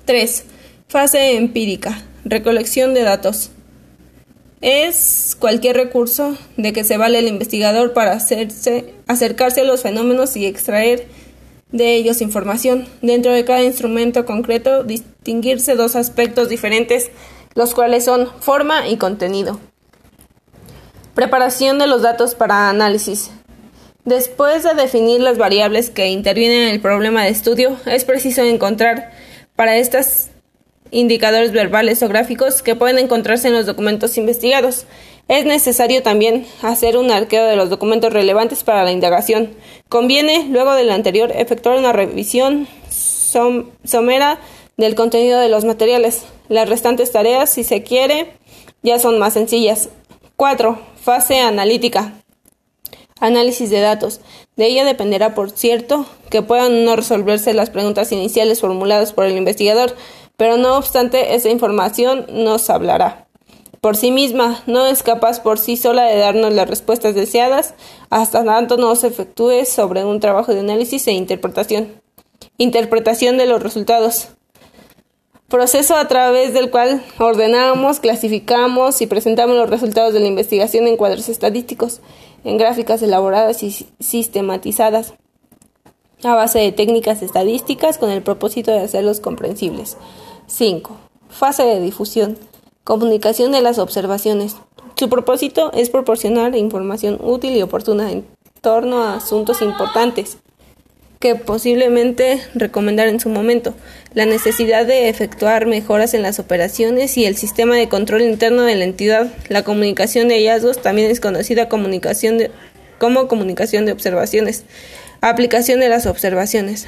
3. 0.06 0.44
Fase 0.88 1.38
empírica. 1.38 2.02
Recolección 2.24 2.94
de 2.94 3.04
datos. 3.04 3.52
Es 4.62 5.36
cualquier 5.40 5.76
recurso 5.76 6.38
de 6.58 6.74
que 6.74 6.84
se 6.84 6.98
vale 6.98 7.20
el 7.20 7.28
investigador 7.28 7.94
para 7.94 8.14
hacerse, 8.14 8.94
acercarse 9.08 9.62
a 9.62 9.66
los 9.66 9.82
fenómenos 9.82 10.36
y 10.38 10.46
extraer 10.46 11.08
de 11.72 11.96
ellos 11.96 12.22
información. 12.22 12.88
Dentro 13.02 13.32
de 13.32 13.46
cada 13.46 13.64
instrumento 13.64 14.26
concreto, 14.26 14.84
distinguirse 14.84 15.76
dos 15.76 15.96
aspectos 15.96 16.50
diferentes, 16.50 17.12
los 17.54 17.74
cuales 17.74 18.06
son 18.06 18.30
forma 18.40 18.88
y 18.88 18.98
contenido. 18.98 19.60
Preparación 21.14 21.80
de 21.80 21.88
los 21.88 22.02
datos 22.02 22.36
para 22.36 22.70
análisis. 22.70 23.32
Después 24.06 24.62
de 24.62 24.76
definir 24.76 25.20
las 25.20 25.40
variables 25.40 25.90
que 25.90 26.10
intervienen 26.10 26.62
en 26.62 26.70
el 26.70 26.80
problema 26.80 27.24
de 27.24 27.32
estudio, 27.32 27.76
es 27.88 28.06
preciso 28.06 28.44
encontrar 28.44 29.12
para 29.56 29.78
estas 29.78 30.30
indicadores 30.92 31.52
verbales 31.52 32.04
o 32.04 32.08
gráficos 32.08 32.62
que 32.62 32.76
pueden 32.76 33.00
encontrarse 33.00 33.48
en 33.48 33.56
los 33.56 33.66
documentos 33.66 34.16
investigados. 34.20 34.86
Es 35.28 35.46
necesario 35.46 36.04
también 36.04 36.46
hacer 36.62 36.98
un 36.98 37.10
arqueo 37.10 37.48
de 37.48 37.56
los 37.56 37.72
documentos 37.72 38.14
relevantes 38.14 38.64
para 38.64 38.84
la 38.84 38.92
indagación. 38.92 39.56
Conviene, 39.90 40.50
luego 40.52 40.74
del 40.74 40.92
anterior, 40.92 41.32
efectuar 41.36 41.80
una 41.80 41.92
revisión 41.92 42.68
somera 42.92 44.40
del 44.78 44.94
contenido 44.94 45.40
de 45.40 45.50
los 45.50 45.66
materiales. 45.66 46.26
Las 46.48 46.70
restantes 46.70 47.12
tareas, 47.12 47.50
si 47.50 47.64
se 47.64 47.82
quiere, 47.82 48.34
ya 48.84 49.00
son 49.00 49.18
más 49.18 49.34
sencillas. 49.34 49.90
4. 50.36 50.80
Fase 51.02 51.40
analítica. 51.40 52.14
Análisis 53.20 53.70
de 53.70 53.80
datos. 53.80 54.22
De 54.56 54.68
ella 54.68 54.86
dependerá, 54.86 55.34
por 55.36 55.52
cierto, 55.52 56.06
que 56.30 56.42
puedan 56.42 56.86
no 56.86 56.96
resolverse 56.96 57.54
las 57.54 57.70
preguntas 57.70 58.12
iniciales 58.12 58.62
formuladas 58.62 59.14
por 59.14 59.26
el 59.26 59.38
investigador, 59.38 59.96
pero 60.38 60.58
no 60.58 60.78
obstante, 60.78 61.36
esa 61.36 61.50
información 61.50 62.26
nos 62.30 62.70
hablará 62.70 63.26
por 63.86 63.98
sí 63.98 64.10
misma, 64.10 64.64
no 64.66 64.88
es 64.88 65.04
capaz 65.04 65.44
por 65.44 65.60
sí 65.60 65.78
sola 65.78 66.06
de 66.06 66.18
darnos 66.18 66.52
las 66.52 66.68
respuestas 66.68 67.14
deseadas, 67.14 67.76
hasta 68.10 68.44
tanto 68.44 68.78
no 68.78 68.96
se 68.96 69.06
efectúe 69.06 69.64
sobre 69.68 70.04
un 70.04 70.20
trabajo 70.20 70.56
de 70.56 70.62
análisis 70.62 71.06
e 71.06 71.12
interpretación. 71.12 72.02
Interpretación 72.58 73.38
de 73.38 73.46
los 73.46 73.62
resultados. 73.62 74.30
Proceso 75.50 75.96
a 75.98 76.08
través 76.08 76.52
del 76.56 76.72
cual 76.72 77.04
ordenamos, 77.20 78.00
clasificamos 78.00 79.04
y 79.04 79.06
presentamos 79.06 79.56
los 79.56 79.70
resultados 79.70 80.16
de 80.16 80.20
la 80.20 80.30
investigación 80.30 80.88
en 80.88 80.98
cuadros 80.98 81.30
estadísticos, 81.30 82.02
en 82.46 82.58
gráficas 82.58 83.02
elaboradas 83.02 83.62
y 83.64 83.72
sistematizadas 84.00 85.14
a 86.24 86.34
base 86.34 86.60
de 86.60 86.72
técnicas 86.72 87.22
estadísticas 87.22 87.98
con 87.98 88.10
el 88.10 88.24
propósito 88.24 88.72
de 88.72 88.80
hacerlos 88.80 89.20
comprensibles. 89.20 89.98
5. 90.48 90.96
Fase 91.30 91.64
de 91.64 91.82
difusión. 91.82 92.38
Comunicación 92.84 93.52
de 93.52 93.62
las 93.62 93.80
observaciones. 93.80 94.56
Su 94.96 95.10
propósito 95.10 95.74
es 95.74 95.90
proporcionar 95.90 96.56
información 96.56 97.20
útil 97.22 97.56
y 97.58 97.62
oportuna 97.62 98.12
en 98.12 98.26
torno 98.62 99.04
a 99.04 99.16
asuntos 99.16 99.62
importantes 99.62 100.38
que 101.20 101.36
posiblemente 101.36 102.42
recomendar 102.54 103.08
en 103.08 103.20
su 103.20 103.30
momento, 103.30 103.74
la 104.14 104.26
necesidad 104.26 104.86
de 104.86 105.10
efectuar 105.10 105.66
mejoras 105.66 106.14
en 106.14 106.22
las 106.22 106.40
operaciones 106.40 107.18
y 107.18 107.26
el 107.26 107.36
sistema 107.36 107.76
de 107.76 107.90
control 107.90 108.22
interno 108.22 108.64
de 108.64 108.76
la 108.76 108.86
entidad. 108.86 109.32
La 109.50 109.64
comunicación 109.64 110.28
de 110.28 110.36
hallazgos 110.36 110.82
también 110.82 111.12
es 111.12 111.20
conocida 111.20 111.70
comunicación 111.70 112.38
como 112.98 113.28
comunicación 113.28 113.86
de 113.86 113.92
observaciones. 113.92 114.64
Aplicación 115.22 115.80
de 115.80 115.90
las 115.90 116.06
observaciones. 116.06 116.88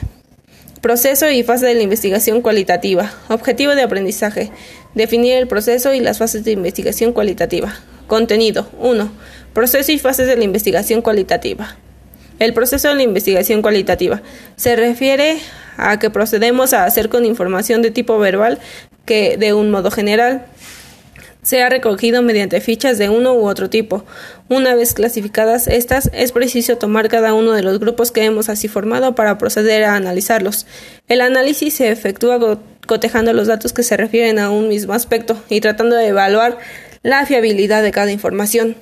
Proceso 0.82 1.30
y 1.30 1.44
fase 1.44 1.66
de 1.66 1.76
la 1.76 1.82
investigación 1.82 2.42
cualitativa. 2.42 3.12
Objetivo 3.30 3.76
de 3.76 3.82
aprendizaje. 3.82 4.52
Definir 4.94 5.36
el 5.36 5.48
proceso 5.48 5.94
y 5.94 6.00
las 6.00 6.20
fases 6.20 6.44
de 6.44 6.52
investigación 6.52 7.14
cualitativa. 7.14 7.74
Contenido. 8.08 8.70
1. 8.80 9.12
Proceso 9.54 9.92
y 9.92 10.00
fases 10.00 10.28
de 10.28 10.38
la 10.38 10.44
investigación 10.44 11.02
cualitativa. 11.02 11.78
El 12.40 12.54
proceso 12.54 12.88
de 12.88 12.96
la 12.96 13.04
investigación 13.04 13.62
cualitativa 13.62 14.22
se 14.56 14.76
refiere 14.76 15.38
a 15.78 16.00
que 16.00 16.10
procedemos 16.10 16.74
a 16.74 16.86
hacer 16.86 17.10
con 17.10 17.26
información 17.26 17.82
de 17.82 17.92
tipo 17.92 18.20
verbal 18.20 18.60
que 19.06 19.38
de 19.38 19.54
un 19.54 19.72
modo 19.72 19.90
general 19.90 20.46
sea 21.48 21.70
recogido 21.70 22.22
mediante 22.22 22.60
fichas 22.60 22.98
de 22.98 23.10
uno 23.10 23.34
u 23.34 23.48
otro 23.48 23.70
tipo. 23.70 24.04
Una 24.50 24.76
vez 24.76 24.94
clasificadas 24.94 25.68
estas, 25.68 26.10
es 26.14 26.34
preciso 26.34 26.78
tomar 26.78 27.08
cada 27.08 27.34
uno 27.34 27.54
de 27.54 27.64
los 27.64 27.80
grupos 27.80 28.12
que 28.12 28.26
hemos 28.26 28.50
así 28.50 28.68
formado 28.68 29.16
para 29.16 29.38
proceder 29.38 29.86
a 29.86 29.96
analizarlos. 29.96 30.68
El 31.08 31.22
análisis 31.22 31.76
se 31.76 31.90
efectúa 31.90 32.60
cotejando 32.86 33.32
los 33.32 33.48
datos 33.48 33.72
que 33.72 33.84
se 33.84 33.96
refieren 33.96 34.40
a 34.40 34.50
un 34.50 34.68
mismo 34.68 34.94
aspecto 34.94 35.42
y 35.50 35.62
tratando 35.62 35.96
de 35.96 36.08
evaluar 36.08 36.58
la 37.02 37.26
fiabilidad 37.26 37.82
de 37.82 37.92
cada 37.92 38.12
información. 38.12 38.76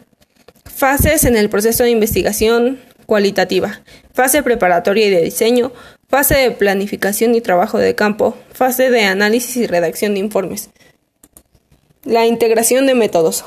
Fases 0.65 1.23
en 1.23 1.37
el 1.37 1.49
proceso 1.49 1.83
de 1.83 1.91
investigación 1.91 2.79
cualitativa. 3.05 3.81
Fase 4.13 4.43
preparatoria 4.43 5.07
y 5.07 5.09
de 5.09 5.21
diseño. 5.21 5.71
Fase 6.07 6.35
de 6.35 6.51
planificación 6.51 7.35
y 7.35 7.41
trabajo 7.41 7.77
de 7.77 7.95
campo. 7.95 8.37
Fase 8.53 8.89
de 8.89 9.05
análisis 9.05 9.57
y 9.57 9.67
redacción 9.67 10.13
de 10.13 10.19
informes. 10.19 10.69
La 12.03 12.25
integración 12.25 12.85
de 12.85 12.95
métodos. 12.95 13.43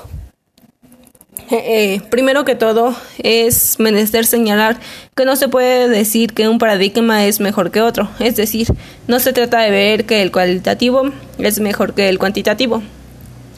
Eh, 1.50 1.94
eh, 1.94 2.00
primero 2.10 2.44
que 2.44 2.54
todo, 2.54 2.94
es 3.22 3.80
menester 3.80 4.26
señalar 4.26 4.78
que 5.16 5.24
no 5.24 5.34
se 5.34 5.48
puede 5.48 5.88
decir 5.88 6.34
que 6.34 6.48
un 6.48 6.58
paradigma 6.58 7.24
es 7.24 7.40
mejor 7.40 7.70
que 7.70 7.80
otro, 7.80 8.10
es 8.18 8.36
decir, 8.36 8.66
no 9.06 9.18
se 9.18 9.32
trata 9.32 9.60
de 9.60 9.70
ver 9.70 10.04
que 10.04 10.20
el 10.20 10.30
cualitativo 10.30 11.10
es 11.38 11.58
mejor 11.60 11.94
que 11.94 12.10
el 12.10 12.18
cuantitativo. 12.18 12.82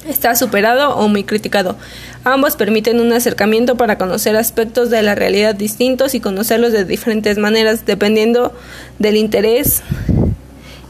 Está 0.07 0.35
superado 0.35 0.97
o 0.97 1.09
muy 1.09 1.25
criticado. 1.25 1.77
Ambos 2.25 2.57
permiten 2.57 3.01
un 3.01 3.13
acercamiento 3.13 3.77
para 3.77 3.99
conocer 3.99 4.35
aspectos 4.35 4.89
de 4.89 5.03
la 5.03 5.15
realidad 5.15 5.55
distintos 5.55 6.15
y 6.15 6.21
conocerlos 6.21 6.73
de 6.73 6.85
diferentes 6.85 7.37
maneras, 7.37 7.85
dependiendo 7.85 8.53
del 8.99 9.17
interés 9.17 9.83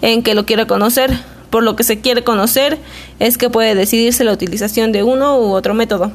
en 0.00 0.22
que 0.22 0.34
lo 0.34 0.46
quiera 0.46 0.66
conocer. 0.66 1.10
Por 1.50 1.64
lo 1.64 1.74
que 1.74 1.82
se 1.82 2.00
quiere 2.00 2.22
conocer 2.22 2.78
es 3.18 3.36
que 3.36 3.50
puede 3.50 3.74
decidirse 3.74 4.22
la 4.22 4.32
utilización 4.32 4.92
de 4.92 5.02
uno 5.02 5.40
u 5.40 5.52
otro 5.52 5.74
método. 5.74 6.12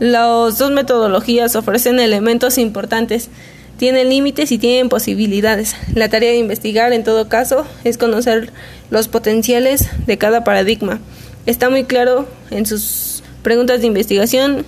Las 0.00 0.58
dos 0.58 0.72
metodologías 0.72 1.54
ofrecen 1.54 2.00
elementos 2.00 2.58
importantes, 2.58 3.28
tienen 3.76 4.08
límites 4.08 4.50
y 4.50 4.58
tienen 4.58 4.88
posibilidades. 4.88 5.76
La 5.94 6.08
tarea 6.08 6.32
de 6.32 6.38
investigar, 6.38 6.92
en 6.92 7.04
todo 7.04 7.28
caso, 7.28 7.64
es 7.84 7.98
conocer 7.98 8.52
los 8.90 9.06
potenciales 9.06 9.88
de 10.06 10.18
cada 10.18 10.42
paradigma. 10.42 10.98
Está 11.44 11.70
muy 11.70 11.84
claro 11.84 12.26
en 12.50 12.66
sus 12.66 13.22
preguntas 13.42 13.80
de 13.80 13.88
investigación 13.88 14.64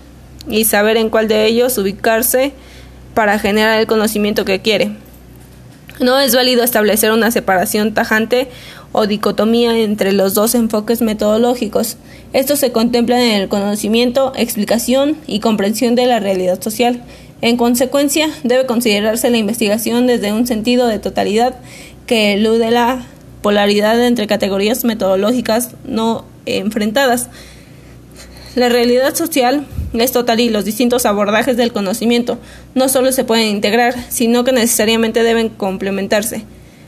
y 0.49 0.65
saber 0.65 0.97
en 0.97 1.09
cuál 1.09 1.29
de 1.29 1.47
ellos 1.47 1.79
ubicarse 1.79 2.53
para 3.15 3.39
generar 3.39 3.79
el 3.79 3.87
conocimiento 3.87 4.45
que 4.45 4.61
quiere. 4.61 4.93
No 6.01 6.19
es 6.19 6.35
válido 6.35 6.65
establecer 6.65 7.13
una 7.13 7.31
separación 7.31 7.95
tajante 7.95 8.49
o 8.91 9.07
dicotomía 9.07 9.79
entre 9.79 10.13
los 10.13 10.35
dos 10.35 10.57
enfoques 10.57 11.01
metodológicos. 11.01 11.97
Estos 12.33 12.59
se 12.59 12.73
contemplan 12.73 13.21
en 13.21 13.41
el 13.41 13.49
conocimiento, 13.49 14.33
explicación 14.35 15.17
y 15.29 15.39
comprensión 15.39 15.95
de 15.95 16.07
la 16.07 16.19
realidad 16.19 16.61
social. 16.61 17.03
En 17.41 17.57
consecuencia, 17.57 18.29
debe 18.43 18.67
considerarse 18.67 19.31
la 19.31 19.37
investigación 19.37 20.09
desde 20.09 20.33
un 20.33 20.49
sentido 20.49 20.89
de 20.89 20.99
totalidad 20.99 21.55
que 22.07 22.35
elude 22.35 22.73
la 22.73 23.07
polaridad 23.43 24.05
entre 24.05 24.27
categorías 24.27 24.85
metodológicas 24.85 25.71
no 25.85 26.25
enfrentadas. 26.47 27.29
La 28.55 28.69
realidad 28.69 29.15
social 29.15 29.67
es 29.95 30.13
total 30.13 30.41
y 30.41 30.51
los 30.51 30.65
distintos 30.65 31.07
abordajes 31.07 31.57
del 31.57 31.73
conocimiento 31.73 32.39
no 32.75 32.89
solo 32.89 33.13
se 33.13 33.25
pueden 33.25 33.49
integrar, 33.49 33.95
sino 34.11 34.45
que 34.45 34.53
necesariamente 34.53 35.23
deben 35.23 35.49
complementarse. 35.49 36.45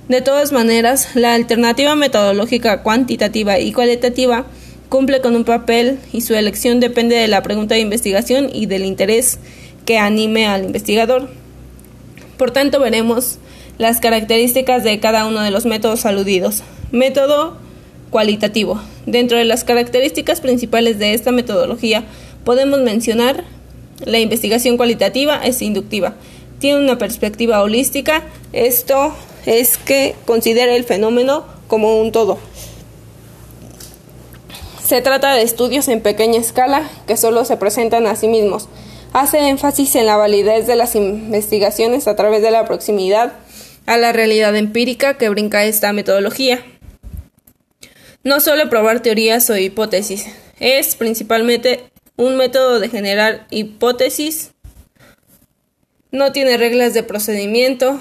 De 0.09 0.21
todas 0.21 0.53
maneras, 0.53 1.11
la 1.15 1.35
alternativa 1.35 1.97
metodológica 1.97 2.83
cuantitativa 2.83 3.59
y 3.59 3.73
cualitativa 3.73 4.47
cumple 4.89 5.21
con 5.21 5.35
un 5.35 5.45
papel 5.45 5.99
y 6.13 6.21
su 6.21 6.35
elección 6.35 6.79
depende 6.79 7.17
de 7.17 7.27
la 7.27 7.43
pregunta 7.43 7.75
de 7.75 7.81
investigación 7.81 8.49
y 8.53 8.67
del 8.67 8.85
interés 8.85 9.39
que 9.85 9.99
anime 9.99 10.47
al 10.47 10.65
investigador. 10.65 11.29
Por 12.37 12.53
tanto, 12.53 12.79
veremos 12.79 13.39
las 13.79 14.01
características 14.01 14.85
de 14.85 15.01
cada 15.01 15.27
uno 15.27 15.41
de 15.41 15.51
los 15.51 15.67
métodos 15.67 16.07
aludidos. 16.07 16.63
Método 16.93 17.59
cualitativo. 18.11 18.81
Dentro 19.07 19.39
de 19.39 19.45
las 19.45 19.65
características 19.65 20.41
principales 20.41 20.99
de 20.99 21.15
esta 21.15 21.33
metodología 21.33 22.05
podemos 22.45 22.81
mencionar 22.81 23.45
la 24.05 24.19
investigación 24.19 24.77
cualitativa 24.77 25.45
es 25.45 25.63
inductiva. 25.63 26.15
Tiene 26.59 26.81
una 26.81 26.99
perspectiva 26.99 27.63
holística. 27.63 28.23
Esto 28.53 29.15
es 29.47 29.79
que 29.79 30.15
considera 30.27 30.75
el 30.75 30.85
fenómeno 30.85 31.45
como 31.67 32.01
un 32.01 32.13
todo. 32.13 32.39
Se 34.85 35.01
trata 35.01 35.35
de 35.35 35.43
estudios 35.43 35.89
en 35.89 36.01
pequeña 36.01 36.39
escala 36.39 36.89
que 37.07 37.17
solo 37.17 37.45
se 37.45 37.57
presentan 37.57 38.07
a 38.07 38.17
sí 38.17 38.29
mismos. 38.29 38.69
Hace 39.13 39.49
énfasis 39.49 39.95
en 39.97 40.07
la 40.07 40.17
validez 40.17 40.67
de 40.67 40.77
las 40.77 40.95
investigaciones 40.95 42.07
a 42.07 42.17
través 42.17 42.43
de 42.43 42.51
la 42.51 42.65
proximidad 42.67 43.33
a 43.87 43.97
la 43.97 44.13
realidad 44.13 44.55
empírica 44.57 45.17
que 45.17 45.29
brinca 45.29 45.65
esta 45.65 45.93
metodología. 45.93 46.65
No 48.27 48.41
suele 48.41 48.67
probar 48.67 49.03
teorías 49.03 49.49
o 49.51 49.57
hipótesis, 49.57 50.27
es 50.59 50.97
principalmente 50.97 51.85
un 52.17 52.37
método 52.37 52.81
de 52.81 52.89
generar 52.89 53.47
hipótesis. 53.53 54.51
No 56.11 56.33
tiene 56.33 56.57
reglas 56.57 56.93
de 56.93 57.05
procedimiento, 57.05 58.01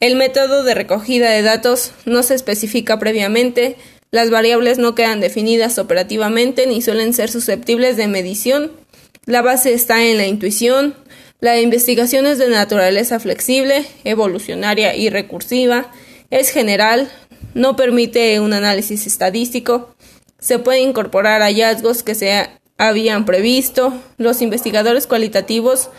el 0.00 0.16
método 0.16 0.64
de 0.64 0.74
recogida 0.74 1.28
de 1.28 1.42
datos 1.42 1.92
no 2.06 2.22
se 2.22 2.34
especifica 2.34 2.98
previamente, 2.98 3.76
las 4.10 4.30
variables 4.30 4.78
no 4.78 4.94
quedan 4.94 5.20
definidas 5.20 5.78
operativamente 5.78 6.66
ni 6.66 6.80
suelen 6.80 7.12
ser 7.12 7.30
susceptibles 7.30 7.98
de 7.98 8.08
medición, 8.08 8.72
la 9.26 9.42
base 9.42 9.74
está 9.74 10.02
en 10.02 10.16
la 10.16 10.28
intuición, 10.28 10.94
la 11.40 11.60
investigación 11.60 12.24
es 12.24 12.38
de 12.38 12.48
naturaleza 12.48 13.20
flexible, 13.20 13.84
evolucionaria 14.04 14.96
y 14.96 15.10
recursiva, 15.10 15.92
es 16.30 16.48
general, 16.48 17.10
no 17.54 17.76
permite 17.76 18.40
un 18.40 18.52
análisis 18.52 19.06
estadístico, 19.06 19.94
se 20.38 20.58
pueden 20.58 20.88
incorporar 20.88 21.42
hallazgos 21.42 22.02
que 22.02 22.14
se 22.14 22.48
habían 22.78 23.24
previsto, 23.24 23.92
los 24.16 24.40
investigadores 24.42 25.06
cualitativos 25.06 25.90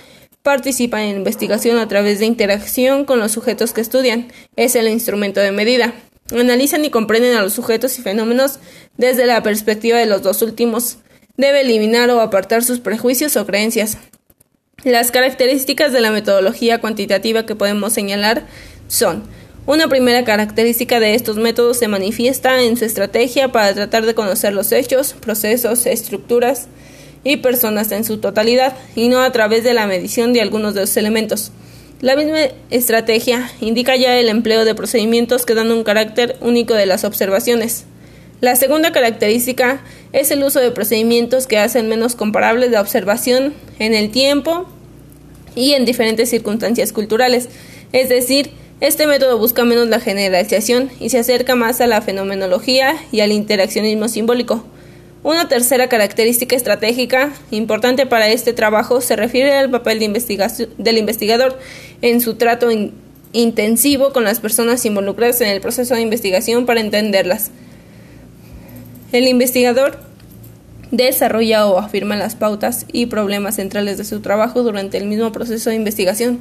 Participan 0.44 1.02
en 1.02 1.18
investigación 1.18 1.78
a 1.78 1.88
través 1.88 2.18
de 2.18 2.26
interacción 2.26 3.06
con 3.06 3.20
los 3.20 3.32
sujetos 3.32 3.74
que 3.74 3.82
estudian. 3.82 4.32
Es 4.56 4.76
el 4.76 4.88
instrumento 4.88 5.40
de 5.40 5.52
medida. 5.52 5.94
Analizan 6.32 6.84
y 6.84 6.90
comprenden 6.90 7.36
a 7.36 7.44
los 7.44 7.54
sujetos 7.54 8.00
y 8.00 8.02
fenómenos 8.02 8.58
desde 8.98 9.28
la 9.28 9.44
perspectiva 9.44 10.00
de 10.00 10.08
los 10.08 10.24
dos 10.24 10.42
últimos. 10.42 10.98
Debe 11.38 11.62
eliminar 11.62 12.10
o 12.10 12.22
apartar 12.22 12.64
sus 12.64 12.80
prejuicios 12.80 13.38
o 13.38 13.46
creencias. 13.46 14.00
Las 14.84 15.12
características 15.12 15.94
de 15.94 16.02
la 16.02 16.10
metodología 16.10 16.82
cuantitativa 16.82 17.46
que 17.46 17.56
podemos 17.56 17.94
señalar 17.94 18.48
son 18.88 19.22
una 19.66 19.88
primera 19.88 20.24
característica 20.24 21.00
de 21.00 21.16
estos 21.16 21.38
métodos 21.38 21.78
se 21.78 21.88
manifiesta 21.88 22.62
en 22.62 22.78
su 22.78 22.86
estrategia 22.86 23.52
para 23.52 23.74
tratar 23.74 24.06
de 24.06 24.16
conocer 24.16 24.54
los 24.54 24.72
hechos, 24.72 25.14
procesos, 25.14 25.86
estructuras, 25.86 26.68
y 27.24 27.38
personas 27.38 27.92
en 27.92 28.04
su 28.04 28.18
totalidad, 28.18 28.76
y 28.96 29.08
no 29.08 29.22
a 29.22 29.32
través 29.32 29.64
de 29.64 29.74
la 29.74 29.88
medición 29.88 30.34
de 30.34 30.42
algunos 30.42 30.74
de 30.74 30.82
los 30.82 30.98
elementos. 30.98 31.52
La 32.02 32.16
misma 32.16 32.40
estrategia 32.72 33.52
indica 33.62 33.96
ya 33.96 34.18
el 34.18 34.28
empleo 34.28 34.66
de 34.66 34.74
procedimientos 34.74 35.46
que 35.46 35.54
dan 35.54 35.72
un 35.72 35.84
carácter 35.84 36.38
único 36.42 36.74
de 36.74 36.88
las 36.88 37.04
observaciones. 37.04 37.86
La 38.40 38.56
segunda 38.56 38.92
característica 38.92 39.84
es 40.14 40.32
el 40.32 40.44
uso 40.44 40.60
de 40.60 40.72
procedimientos 40.72 41.46
que 41.46 41.60
hacen 41.60 41.88
menos 41.88 42.16
comparables 42.16 42.72
la 42.72 42.82
observación 42.82 43.54
en 43.78 43.94
el 43.94 44.10
tiempo 44.10 44.66
y 45.54 45.74
en 45.74 45.86
diferentes 45.86 46.32
circunstancias 46.32 46.92
culturales, 46.92 47.50
es 47.92 48.10
decir, 48.10 48.50
este 48.82 49.06
método 49.06 49.38
busca 49.38 49.64
menos 49.64 49.88
la 49.88 50.00
generalización 50.00 50.90
y 51.00 51.10
se 51.10 51.20
acerca 51.20 51.54
más 51.56 51.82
a 51.82 51.88
la 51.88 52.02
fenomenología 52.02 52.96
y 53.12 53.20
al 53.20 53.32
interaccionismo 53.32 54.08
simbólico. 54.08 54.66
Una 55.22 55.48
tercera 55.48 55.88
característica 55.88 56.56
estratégica 56.56 57.32
importante 57.52 58.08
para 58.08 58.30
este 58.30 58.54
trabajo 58.54 59.00
se 59.00 59.16
refiere 59.16 59.54
al 59.54 59.70
papel 59.70 60.00
del 60.00 60.98
investigador 60.98 61.60
en 62.02 62.22
su 62.22 62.36
trato 62.36 62.70
intensivo 63.34 64.14
con 64.14 64.24
las 64.24 64.40
personas 64.40 64.84
involucradas 64.84 65.42
en 65.42 65.50
el 65.50 65.62
proceso 65.62 65.94
de 65.94 66.02
investigación 66.02 66.66
para 66.66 66.82
entenderlas. 66.82 67.52
El 69.12 69.28
investigador 69.28 70.00
desarrolla 70.90 71.68
o 71.68 71.78
afirma 71.78 72.16
las 72.16 72.34
pautas 72.34 72.88
y 72.92 73.06
problemas 73.06 73.56
centrales 73.56 74.00
de 74.00 74.06
su 74.06 74.22
trabajo 74.22 74.64
durante 74.64 74.98
el 74.98 75.06
mismo 75.06 75.32
proceso 75.32 75.70
de 75.70 75.76
investigación 75.76 76.40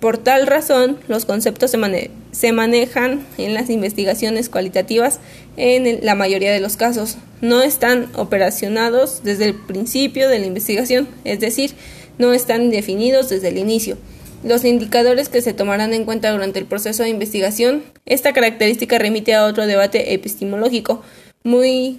por 0.00 0.18
tal 0.18 0.46
razón, 0.46 0.98
los 1.08 1.24
conceptos 1.26 1.70
se, 1.70 2.52
manejan 2.52 3.26
en 3.38 3.54
las 3.54 3.68
investigaciones 3.70 4.48
cualitativas 4.48 5.20
en 5.56 6.04
la 6.04 6.14
mayoría 6.14 6.52
de 6.52 6.60
los 6.60 6.76
casos. 6.76 7.16
No 7.40 7.62
están 7.62 8.08
operacionados 8.14 9.22
desde 9.22 9.44
el 9.44 9.54
principio 9.54 10.28
de 10.28 10.38
la 10.38 10.46
investigación, 10.46 11.06
es 11.24 11.40
decir, 11.40 11.72
no 12.18 12.32
están 12.32 12.70
definidos 12.70 13.28
desde 13.28 13.48
el 13.48 13.58
inicio. 13.58 13.98
Los 14.42 14.64
indicadores 14.64 15.28
que 15.28 15.42
se 15.42 15.52
tomarán 15.52 15.92
en 15.92 16.06
cuenta 16.06 16.32
durante 16.32 16.58
el 16.58 16.64
proceso 16.64 17.02
de 17.02 17.10
investigación, 17.10 17.82
esta 18.06 18.32
característica 18.32 18.98
remite 18.98 19.34
a 19.34 19.44
otro 19.44 19.66
debate 19.66 20.14
epistemológico 20.14 21.02
muy 21.44 21.98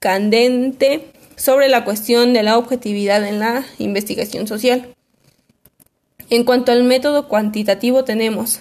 candente 0.00 1.06
sobre 1.36 1.68
la 1.68 1.84
cuestión 1.84 2.32
de 2.32 2.42
la 2.42 2.58
objetividad 2.58 3.24
en 3.24 3.38
la 3.38 3.64
investigación 3.78 4.48
social. 4.48 4.88
En 6.32 6.44
cuanto 6.44 6.72
al 6.72 6.82
método 6.82 7.28
cuantitativo 7.28 8.04
tenemos 8.04 8.60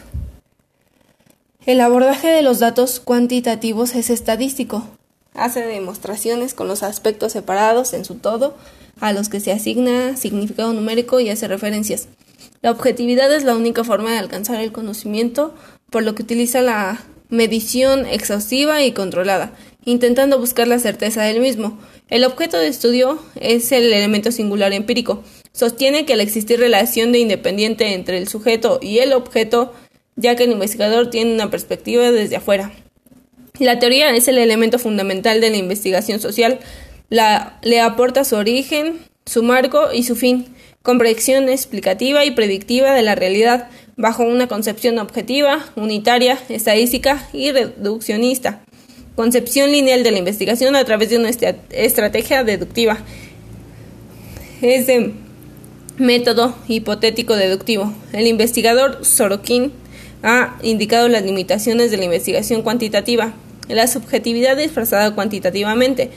el 1.66 1.80
abordaje 1.80 2.28
de 2.28 2.42
los 2.42 2.60
datos 2.60 3.00
cuantitativos 3.00 3.96
es 3.96 4.10
estadístico. 4.10 4.86
Hace 5.36 5.62
demostraciones 5.62 6.54
con 6.54 6.68
los 6.68 6.84
aspectos 6.84 7.32
separados 7.32 7.94
en 7.94 8.04
su 8.04 8.16
todo, 8.16 8.58
a 9.00 9.14
los 9.14 9.30
que 9.30 9.40
se 9.40 9.54
asigna 9.54 10.18
significado 10.18 10.74
numérico 10.74 11.22
y 11.22 11.30
hace 11.30 11.48
referencias. 11.48 12.10
La 12.62 12.72
objetividad 12.72 13.34
es 13.34 13.46
la 13.46 13.56
única 13.56 13.86
forma 13.86 14.12
de 14.12 14.18
alcanzar 14.18 14.60
el 14.60 14.74
conocimiento, 14.74 15.56
por 15.90 16.04
lo 16.04 16.14
que 16.14 16.24
utiliza 16.24 16.60
la 16.62 17.02
medición 17.30 18.06
exhaustiva 18.06 18.84
y 18.84 18.92
controlada, 18.92 19.54
intentando 19.86 20.40
buscar 20.40 20.68
la 20.68 20.80
certeza 20.80 21.24
del 21.24 21.40
mismo. 21.40 21.80
El 22.10 22.24
objeto 22.24 22.58
de 22.58 22.68
estudio 22.68 23.20
es 23.40 23.72
el 23.72 23.92
elemento 23.92 24.32
singular 24.32 24.74
empírico. 24.74 25.24
Sostiene 25.54 26.06
que 26.06 26.14
al 26.14 26.22
existir 26.22 26.60
relación 26.60 27.12
de 27.12 27.20
independiente 27.20 27.94
entre 27.94 28.18
el 28.18 28.28
sujeto 28.28 28.80
y 28.82 29.00
el 29.00 29.14
objeto, 29.14 29.74
ya 30.16 30.36
que 30.36 30.44
el 30.44 30.52
investigador 30.52 31.10
tiene 31.10 31.34
una 31.34 31.50
perspectiva 31.50 32.12
desde 32.12 32.38
afuera. 32.38 32.72
La 33.60 33.80
teoría 33.80 34.16
es 34.16 34.28
el 34.28 34.38
elemento 34.38 34.80
fundamental 34.80 35.42
de 35.42 35.50
la 35.50 35.58
investigación 35.58 36.20
social. 36.20 36.60
La, 37.10 37.60
le 37.62 37.82
aporta 37.82 38.24
su 38.24 38.36
origen, 38.36 39.00
su 39.26 39.44
marco 39.44 39.92
y 39.94 40.04
su 40.04 40.16
fin, 40.16 40.46
comprensión 40.82 41.50
explicativa 41.50 42.26
y 42.26 42.32
predictiva 42.32 42.94
de 42.94 43.04
la 43.04 43.16
realidad, 43.16 43.70
bajo 43.98 44.24
una 44.24 44.48
concepción 44.48 44.98
objetiva, 45.00 45.66
unitaria, 45.76 46.40
estadística 46.50 47.28
y 47.34 47.52
reduccionista. 47.52 48.64
Concepción 49.16 49.72
lineal 49.72 50.04
de 50.04 50.12
la 50.12 50.20
investigación 50.20 50.76
a 50.76 50.86
través 50.86 51.10
de 51.10 51.18
una 51.18 51.30
estrategia 51.30 52.44
deductiva. 52.44 52.98
Es 54.62 54.88
de 54.88 55.14
método 55.98 56.56
hipotético 56.68 57.36
deductivo. 57.36 57.94
El 58.14 58.28
investigador 58.28 59.04
Sorokin 59.04 59.74
ha 60.24 60.58
indicado 60.64 61.10
las 61.10 61.24
limitaciones 61.24 61.92
de 61.92 61.98
la 61.98 62.06
investigación 62.06 62.62
cuantitativa, 62.62 63.34
la 63.68 63.88
subjetividad 63.88 64.56
disfrazada 64.56 65.14
cuantitativamente, 65.14 66.10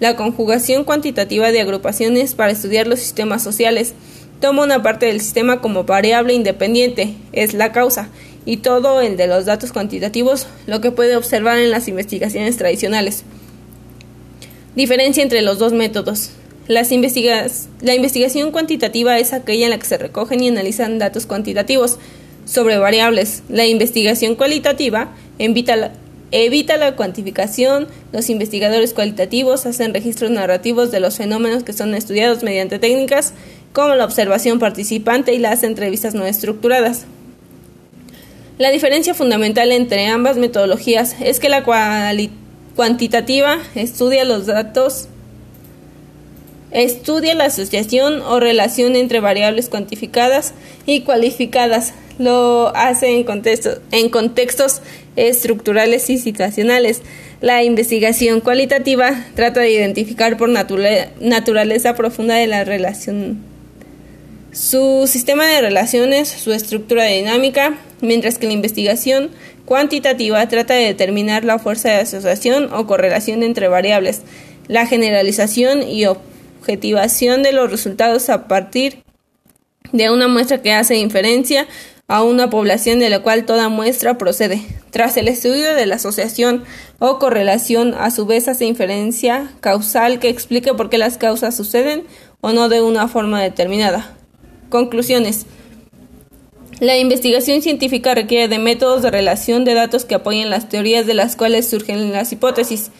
la 0.00 0.16
conjugación 0.16 0.84
cuantitativa 0.84 1.52
de 1.52 1.60
agrupaciones 1.60 2.34
para 2.34 2.52
estudiar 2.52 2.86
los 2.86 2.98
sistemas 2.98 3.42
sociales, 3.42 3.94
toma 4.40 4.64
una 4.64 4.82
parte 4.82 5.06
del 5.06 5.20
sistema 5.20 5.60
como 5.60 5.84
variable 5.84 6.34
independiente, 6.34 7.14
es 7.32 7.54
la 7.54 7.72
causa, 7.72 8.08
y 8.44 8.58
todo 8.58 9.00
el 9.00 9.16
de 9.16 9.26
los 9.26 9.44
datos 9.44 9.72
cuantitativos, 9.72 10.46
lo 10.66 10.80
que 10.80 10.90
puede 10.90 11.16
observar 11.16 11.58
en 11.58 11.70
las 11.70 11.88
investigaciones 11.88 12.56
tradicionales. 12.56 13.24
Diferencia 14.74 15.22
entre 15.22 15.42
los 15.42 15.58
dos 15.58 15.72
métodos. 15.72 16.30
Las 16.68 16.90
la 16.90 17.94
investigación 17.94 18.52
cuantitativa 18.52 19.18
es 19.18 19.32
aquella 19.32 19.66
en 19.66 19.70
la 19.70 19.78
que 19.78 19.86
se 19.86 19.98
recogen 19.98 20.42
y 20.42 20.48
analizan 20.48 20.98
datos 20.98 21.26
cuantitativos, 21.26 21.98
sobre 22.44 22.78
variables. 22.78 23.42
La 23.48 23.66
investigación 23.66 24.34
cualitativa 24.34 25.12
evita 25.38 25.92
evita 26.30 26.76
la 26.76 26.96
cuantificación. 26.96 27.88
Los 28.12 28.30
investigadores 28.30 28.94
cualitativos 28.94 29.66
hacen 29.66 29.92
registros 29.92 30.30
narrativos 30.30 30.90
de 30.90 31.00
los 31.00 31.18
fenómenos 31.18 31.62
que 31.62 31.72
son 31.72 31.94
estudiados 31.94 32.42
mediante 32.42 32.78
técnicas 32.78 33.34
como 33.72 33.94
la 33.94 34.04
observación 34.04 34.58
participante 34.58 35.34
y 35.34 35.38
las 35.38 35.62
entrevistas 35.62 36.14
no 36.14 36.24
estructuradas. 36.24 37.06
La 38.62 38.70
diferencia 38.70 39.12
fundamental 39.12 39.72
entre 39.72 40.06
ambas 40.06 40.36
metodologías 40.36 41.16
es 41.20 41.40
que 41.40 41.48
la 41.48 41.64
cuantitativa 42.76 43.58
estudia 43.74 44.24
los 44.24 44.46
datos 44.46 45.08
Estudia 46.70 47.34
la 47.34 47.46
asociación 47.46 48.22
o 48.22 48.38
relación 48.38 48.94
entre 48.94 49.18
variables 49.18 49.68
cuantificadas 49.68 50.54
y 50.86 51.00
cualificadas. 51.00 51.92
Lo 52.20 52.70
hace 52.76 53.08
en, 53.10 53.24
contextos 54.10 54.80
estructurales 55.16 56.08
y 56.08 56.18
situacionales. 56.18 57.02
La 57.40 57.64
investigación 57.64 58.40
cualitativa 58.40 59.26
trata 59.34 59.58
de 59.58 59.72
identificar 59.72 60.36
por 60.36 60.48
naturaleza 60.48 61.96
profunda 61.96 62.36
de 62.36 62.46
la 62.46 62.62
relación 62.62 63.50
su 64.52 65.06
sistema 65.06 65.46
de 65.46 65.62
relaciones, 65.62 66.28
su 66.28 66.52
estructura 66.52 67.04
dinámica, 67.04 67.78
mientras 68.02 68.36
que 68.36 68.46
la 68.46 68.52
investigación 68.52 69.30
cuantitativa 69.64 70.46
trata 70.48 70.74
de 70.74 70.84
determinar 70.84 71.44
la 71.44 71.58
fuerza 71.58 71.88
de 71.88 71.96
asociación 71.96 72.68
o 72.74 72.86
correlación 72.86 73.42
entre 73.42 73.68
variables, 73.68 74.20
la 74.68 74.86
generalización 74.86 75.88
y 75.88 76.04
objetivación 76.04 77.42
de 77.42 77.52
los 77.52 77.70
resultados 77.70 78.28
a 78.28 78.46
partir 78.48 79.02
de 79.92 80.10
una 80.10 80.28
muestra 80.28 80.60
que 80.60 80.72
hace 80.72 80.96
inferencia 80.96 81.66
a 82.08 82.22
una 82.22 82.50
población 82.50 82.98
de 82.98 83.08
la 83.08 83.20
cual 83.20 83.46
toda 83.46 83.68
muestra 83.68 84.18
procede. 84.18 84.60
Tras 84.90 85.16
el 85.16 85.28
estudio 85.28 85.74
de 85.74 85.86
la 85.86 85.94
asociación 85.94 86.64
o 86.98 87.18
correlación, 87.18 87.94
a 87.94 88.10
su 88.10 88.26
vez 88.26 88.48
hace 88.48 88.66
inferencia 88.66 89.50
causal 89.60 90.18
que 90.18 90.28
explique 90.28 90.74
por 90.74 90.90
qué 90.90 90.98
las 90.98 91.16
causas 91.16 91.56
suceden 91.56 92.04
o 92.40 92.52
no 92.52 92.68
de 92.68 92.82
una 92.82 93.08
forma 93.08 93.40
determinada. 93.40 94.14
Conclusiones. 94.68 95.46
La 96.82 96.98
investigación 96.98 97.62
científica 97.62 98.12
requiere 98.12 98.48
de 98.48 98.58
métodos 98.58 99.02
de 99.02 99.12
relación 99.12 99.64
de 99.64 99.72
datos 99.72 100.04
que 100.04 100.16
apoyen 100.16 100.50
las 100.50 100.68
teorías 100.68 101.06
de 101.06 101.14
las 101.14 101.36
cuales 101.36 101.70
surgen 101.70 102.10
las 102.10 102.32
hipótesis. 102.32 102.90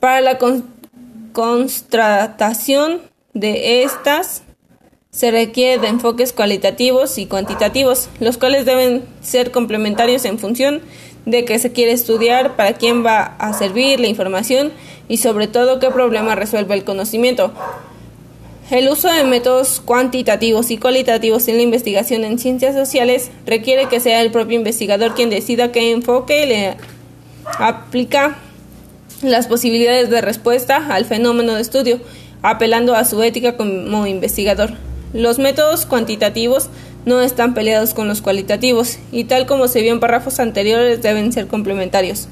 Para 0.00 0.20
la 0.20 0.40
constatación 1.32 3.00
de 3.34 3.84
estas 3.84 4.42
se 5.12 5.30
requiere 5.30 5.80
de 5.80 5.86
enfoques 5.86 6.32
cualitativos 6.32 7.16
y 7.16 7.26
cuantitativos, 7.26 8.08
los 8.18 8.38
cuales 8.38 8.66
deben 8.66 9.04
ser 9.20 9.52
complementarios 9.52 10.24
en 10.24 10.40
función 10.40 10.82
de 11.24 11.44
qué 11.44 11.60
se 11.60 11.70
quiere 11.70 11.92
estudiar, 11.92 12.56
para 12.56 12.72
quién 12.72 13.06
va 13.06 13.36
a 13.38 13.52
servir 13.52 14.00
la 14.00 14.08
información 14.08 14.72
y 15.08 15.18
sobre 15.18 15.46
todo 15.46 15.78
qué 15.78 15.90
problema 15.90 16.34
resuelve 16.34 16.74
el 16.74 16.82
conocimiento. 16.82 17.52
El 18.70 18.90
uso 18.90 19.10
de 19.10 19.24
métodos 19.24 19.80
cuantitativos 19.82 20.70
y 20.70 20.76
cualitativos 20.76 21.48
en 21.48 21.56
la 21.56 21.62
investigación 21.62 22.22
en 22.24 22.38
ciencias 22.38 22.74
sociales 22.74 23.30
requiere 23.46 23.88
que 23.88 23.98
sea 23.98 24.20
el 24.20 24.30
propio 24.30 24.58
investigador 24.58 25.14
quien 25.14 25.30
decida 25.30 25.72
qué 25.72 25.90
enfoque 25.90 26.44
le 26.44 26.76
aplica 27.58 28.36
las 29.22 29.46
posibilidades 29.46 30.10
de 30.10 30.20
respuesta 30.20 30.86
al 30.90 31.06
fenómeno 31.06 31.54
de 31.54 31.62
estudio, 31.62 31.98
apelando 32.42 32.94
a 32.94 33.06
su 33.06 33.22
ética 33.22 33.56
como 33.56 34.06
investigador. 34.06 34.74
Los 35.14 35.38
métodos 35.38 35.86
cuantitativos 35.86 36.68
no 37.06 37.22
están 37.22 37.54
peleados 37.54 37.94
con 37.94 38.06
los 38.06 38.20
cualitativos 38.20 38.98
y 39.10 39.24
tal 39.24 39.46
como 39.46 39.68
se 39.68 39.80
vio 39.80 39.94
en 39.94 40.00
párrafos 40.00 40.40
anteriores 40.40 41.00
deben 41.00 41.32
ser 41.32 41.46
complementarios. 41.46 42.28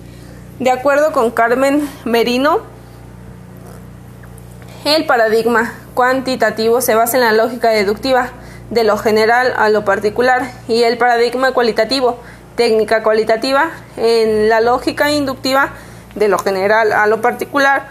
De 0.61 0.71
acuerdo 0.71 1.13
con 1.13 1.31
Carmen 1.31 1.89
Merino, 2.05 2.61
el 4.87 5.05
paradigma 5.05 5.75
cuantitativo 5.95 6.81
se 6.81 6.95
basa 6.95 7.17
en 7.17 7.25
la 7.25 7.33
lógica 7.33 7.71
deductiva 7.71 8.31
de 8.71 8.85
lo 8.85 8.97
general 8.97 9.53
a 9.57 9.69
lo 9.69 9.85
particular 9.85 10.53
y 10.69 10.85
el 10.85 10.97
paradigma 10.97 11.51
cualitativo, 11.51 12.19
técnica 12.55 13.03
cualitativa, 13.03 13.71
en 13.97 14.49
la 14.49 14.61
lógica 14.61 15.11
inductiva 15.11 15.71
de 16.15 16.29
lo 16.29 16.39
general 16.39 16.93
a 16.93 17.09
lo 17.09 17.21
particular. 17.21 17.89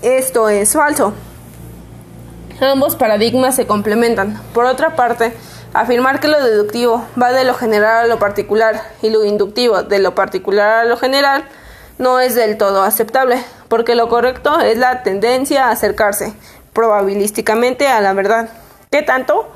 Esto 0.00 0.48
es 0.48 0.72
falso. 0.72 1.14
Ambos 2.60 2.94
paradigmas 2.94 3.56
se 3.56 3.66
complementan. 3.66 4.40
Por 4.54 4.66
otra 4.66 4.94
parte, 4.94 5.32
afirmar 5.74 6.20
que 6.20 6.28
lo 6.28 6.40
deductivo 6.42 7.04
va 7.20 7.32
de 7.32 7.42
lo 7.42 7.54
general 7.54 8.04
a 8.04 8.06
lo 8.06 8.20
particular 8.20 8.82
y 9.02 9.10
lo 9.10 9.24
inductivo 9.24 9.82
de 9.82 9.98
lo 9.98 10.14
particular 10.14 10.78
a 10.78 10.84
lo 10.84 10.96
general 10.96 11.44
no 11.98 12.20
es 12.20 12.36
del 12.36 12.56
todo 12.56 12.84
aceptable, 12.84 13.42
porque 13.68 13.94
lo 13.94 14.08
correcto 14.08 14.60
es 14.60 14.78
la 14.78 15.02
tendencia 15.02 15.66
a 15.66 15.70
acercarse 15.70 16.32
probabilísticamente 16.72 17.88
a 17.88 18.00
la 18.00 18.12
verdad. 18.12 18.48
¿Qué 18.90 19.02
tanto? 19.02 19.48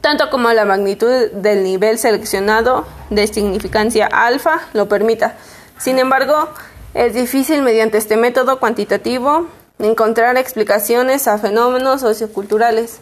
Tanto 0.00 0.30
como 0.30 0.52
la 0.52 0.64
magnitud 0.64 1.30
del 1.32 1.64
nivel 1.64 1.98
seleccionado 1.98 2.86
de 3.10 3.26
significancia 3.26 4.06
alfa 4.06 4.60
lo 4.72 4.88
permita. 4.88 5.34
Sin 5.78 5.98
embargo, 5.98 6.48
es 6.94 7.14
difícil 7.14 7.62
mediante 7.62 7.98
este 7.98 8.16
método 8.16 8.60
cuantitativo 8.60 9.46
encontrar 9.78 10.36
explicaciones 10.36 11.28
a 11.28 11.38
fenómenos 11.38 12.00
socioculturales. 12.00 13.00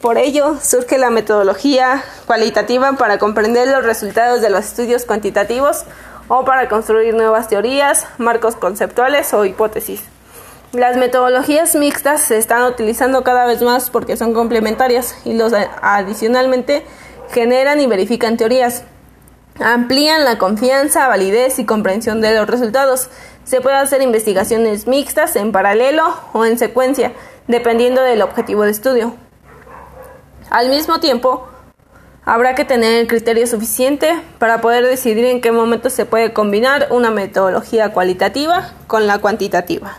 Por 0.00 0.18
ello, 0.18 0.56
surge 0.62 0.98
la 0.98 1.10
metodología 1.10 2.04
cualitativa 2.26 2.92
para 2.92 3.18
comprender 3.18 3.68
los 3.68 3.84
resultados 3.84 4.42
de 4.42 4.50
los 4.50 4.66
estudios 4.66 5.04
cuantitativos 5.04 5.84
o 6.28 6.44
para 6.44 6.68
construir 6.68 7.14
nuevas 7.14 7.48
teorías, 7.48 8.06
marcos 8.18 8.56
conceptuales 8.56 9.32
o 9.34 9.44
hipótesis. 9.44 10.02
Las 10.72 10.96
metodologías 10.96 11.76
mixtas 11.76 12.22
se 12.22 12.36
están 12.36 12.64
utilizando 12.64 13.22
cada 13.22 13.46
vez 13.46 13.62
más 13.62 13.90
porque 13.90 14.16
son 14.16 14.34
complementarias 14.34 15.16
y 15.24 15.34
los 15.34 15.52
adicionalmente 15.52 16.84
generan 17.30 17.80
y 17.80 17.86
verifican 17.86 18.36
teorías. 18.36 18.82
Amplían 19.60 20.24
la 20.24 20.36
confianza, 20.36 21.06
validez 21.06 21.60
y 21.60 21.64
comprensión 21.64 22.20
de 22.20 22.34
los 22.34 22.48
resultados 22.48 23.08
Se 23.44 23.60
puede 23.60 23.76
hacer 23.76 24.02
investigaciones 24.02 24.88
mixtas 24.88 25.36
en 25.36 25.52
paralelo 25.52 26.12
o 26.32 26.44
en 26.44 26.58
secuencia, 26.58 27.12
dependiendo 27.46 28.02
del 28.02 28.22
objetivo 28.22 28.64
de 28.64 28.70
estudio. 28.70 29.14
Al 30.50 30.70
mismo 30.70 30.98
tiempo, 30.98 31.46
habrá 32.24 32.54
que 32.54 32.64
tener 32.64 33.00
el 33.00 33.06
criterio 33.06 33.46
suficiente 33.46 34.12
para 34.38 34.60
poder 34.60 34.84
decidir 34.84 35.24
en 35.24 35.40
qué 35.40 35.52
momento 35.52 35.90
se 35.90 36.06
puede 36.06 36.32
combinar 36.32 36.88
una 36.90 37.10
metodología 37.10 37.92
cualitativa 37.92 38.72
con 38.86 39.06
la 39.06 39.18
cuantitativa. 39.18 39.98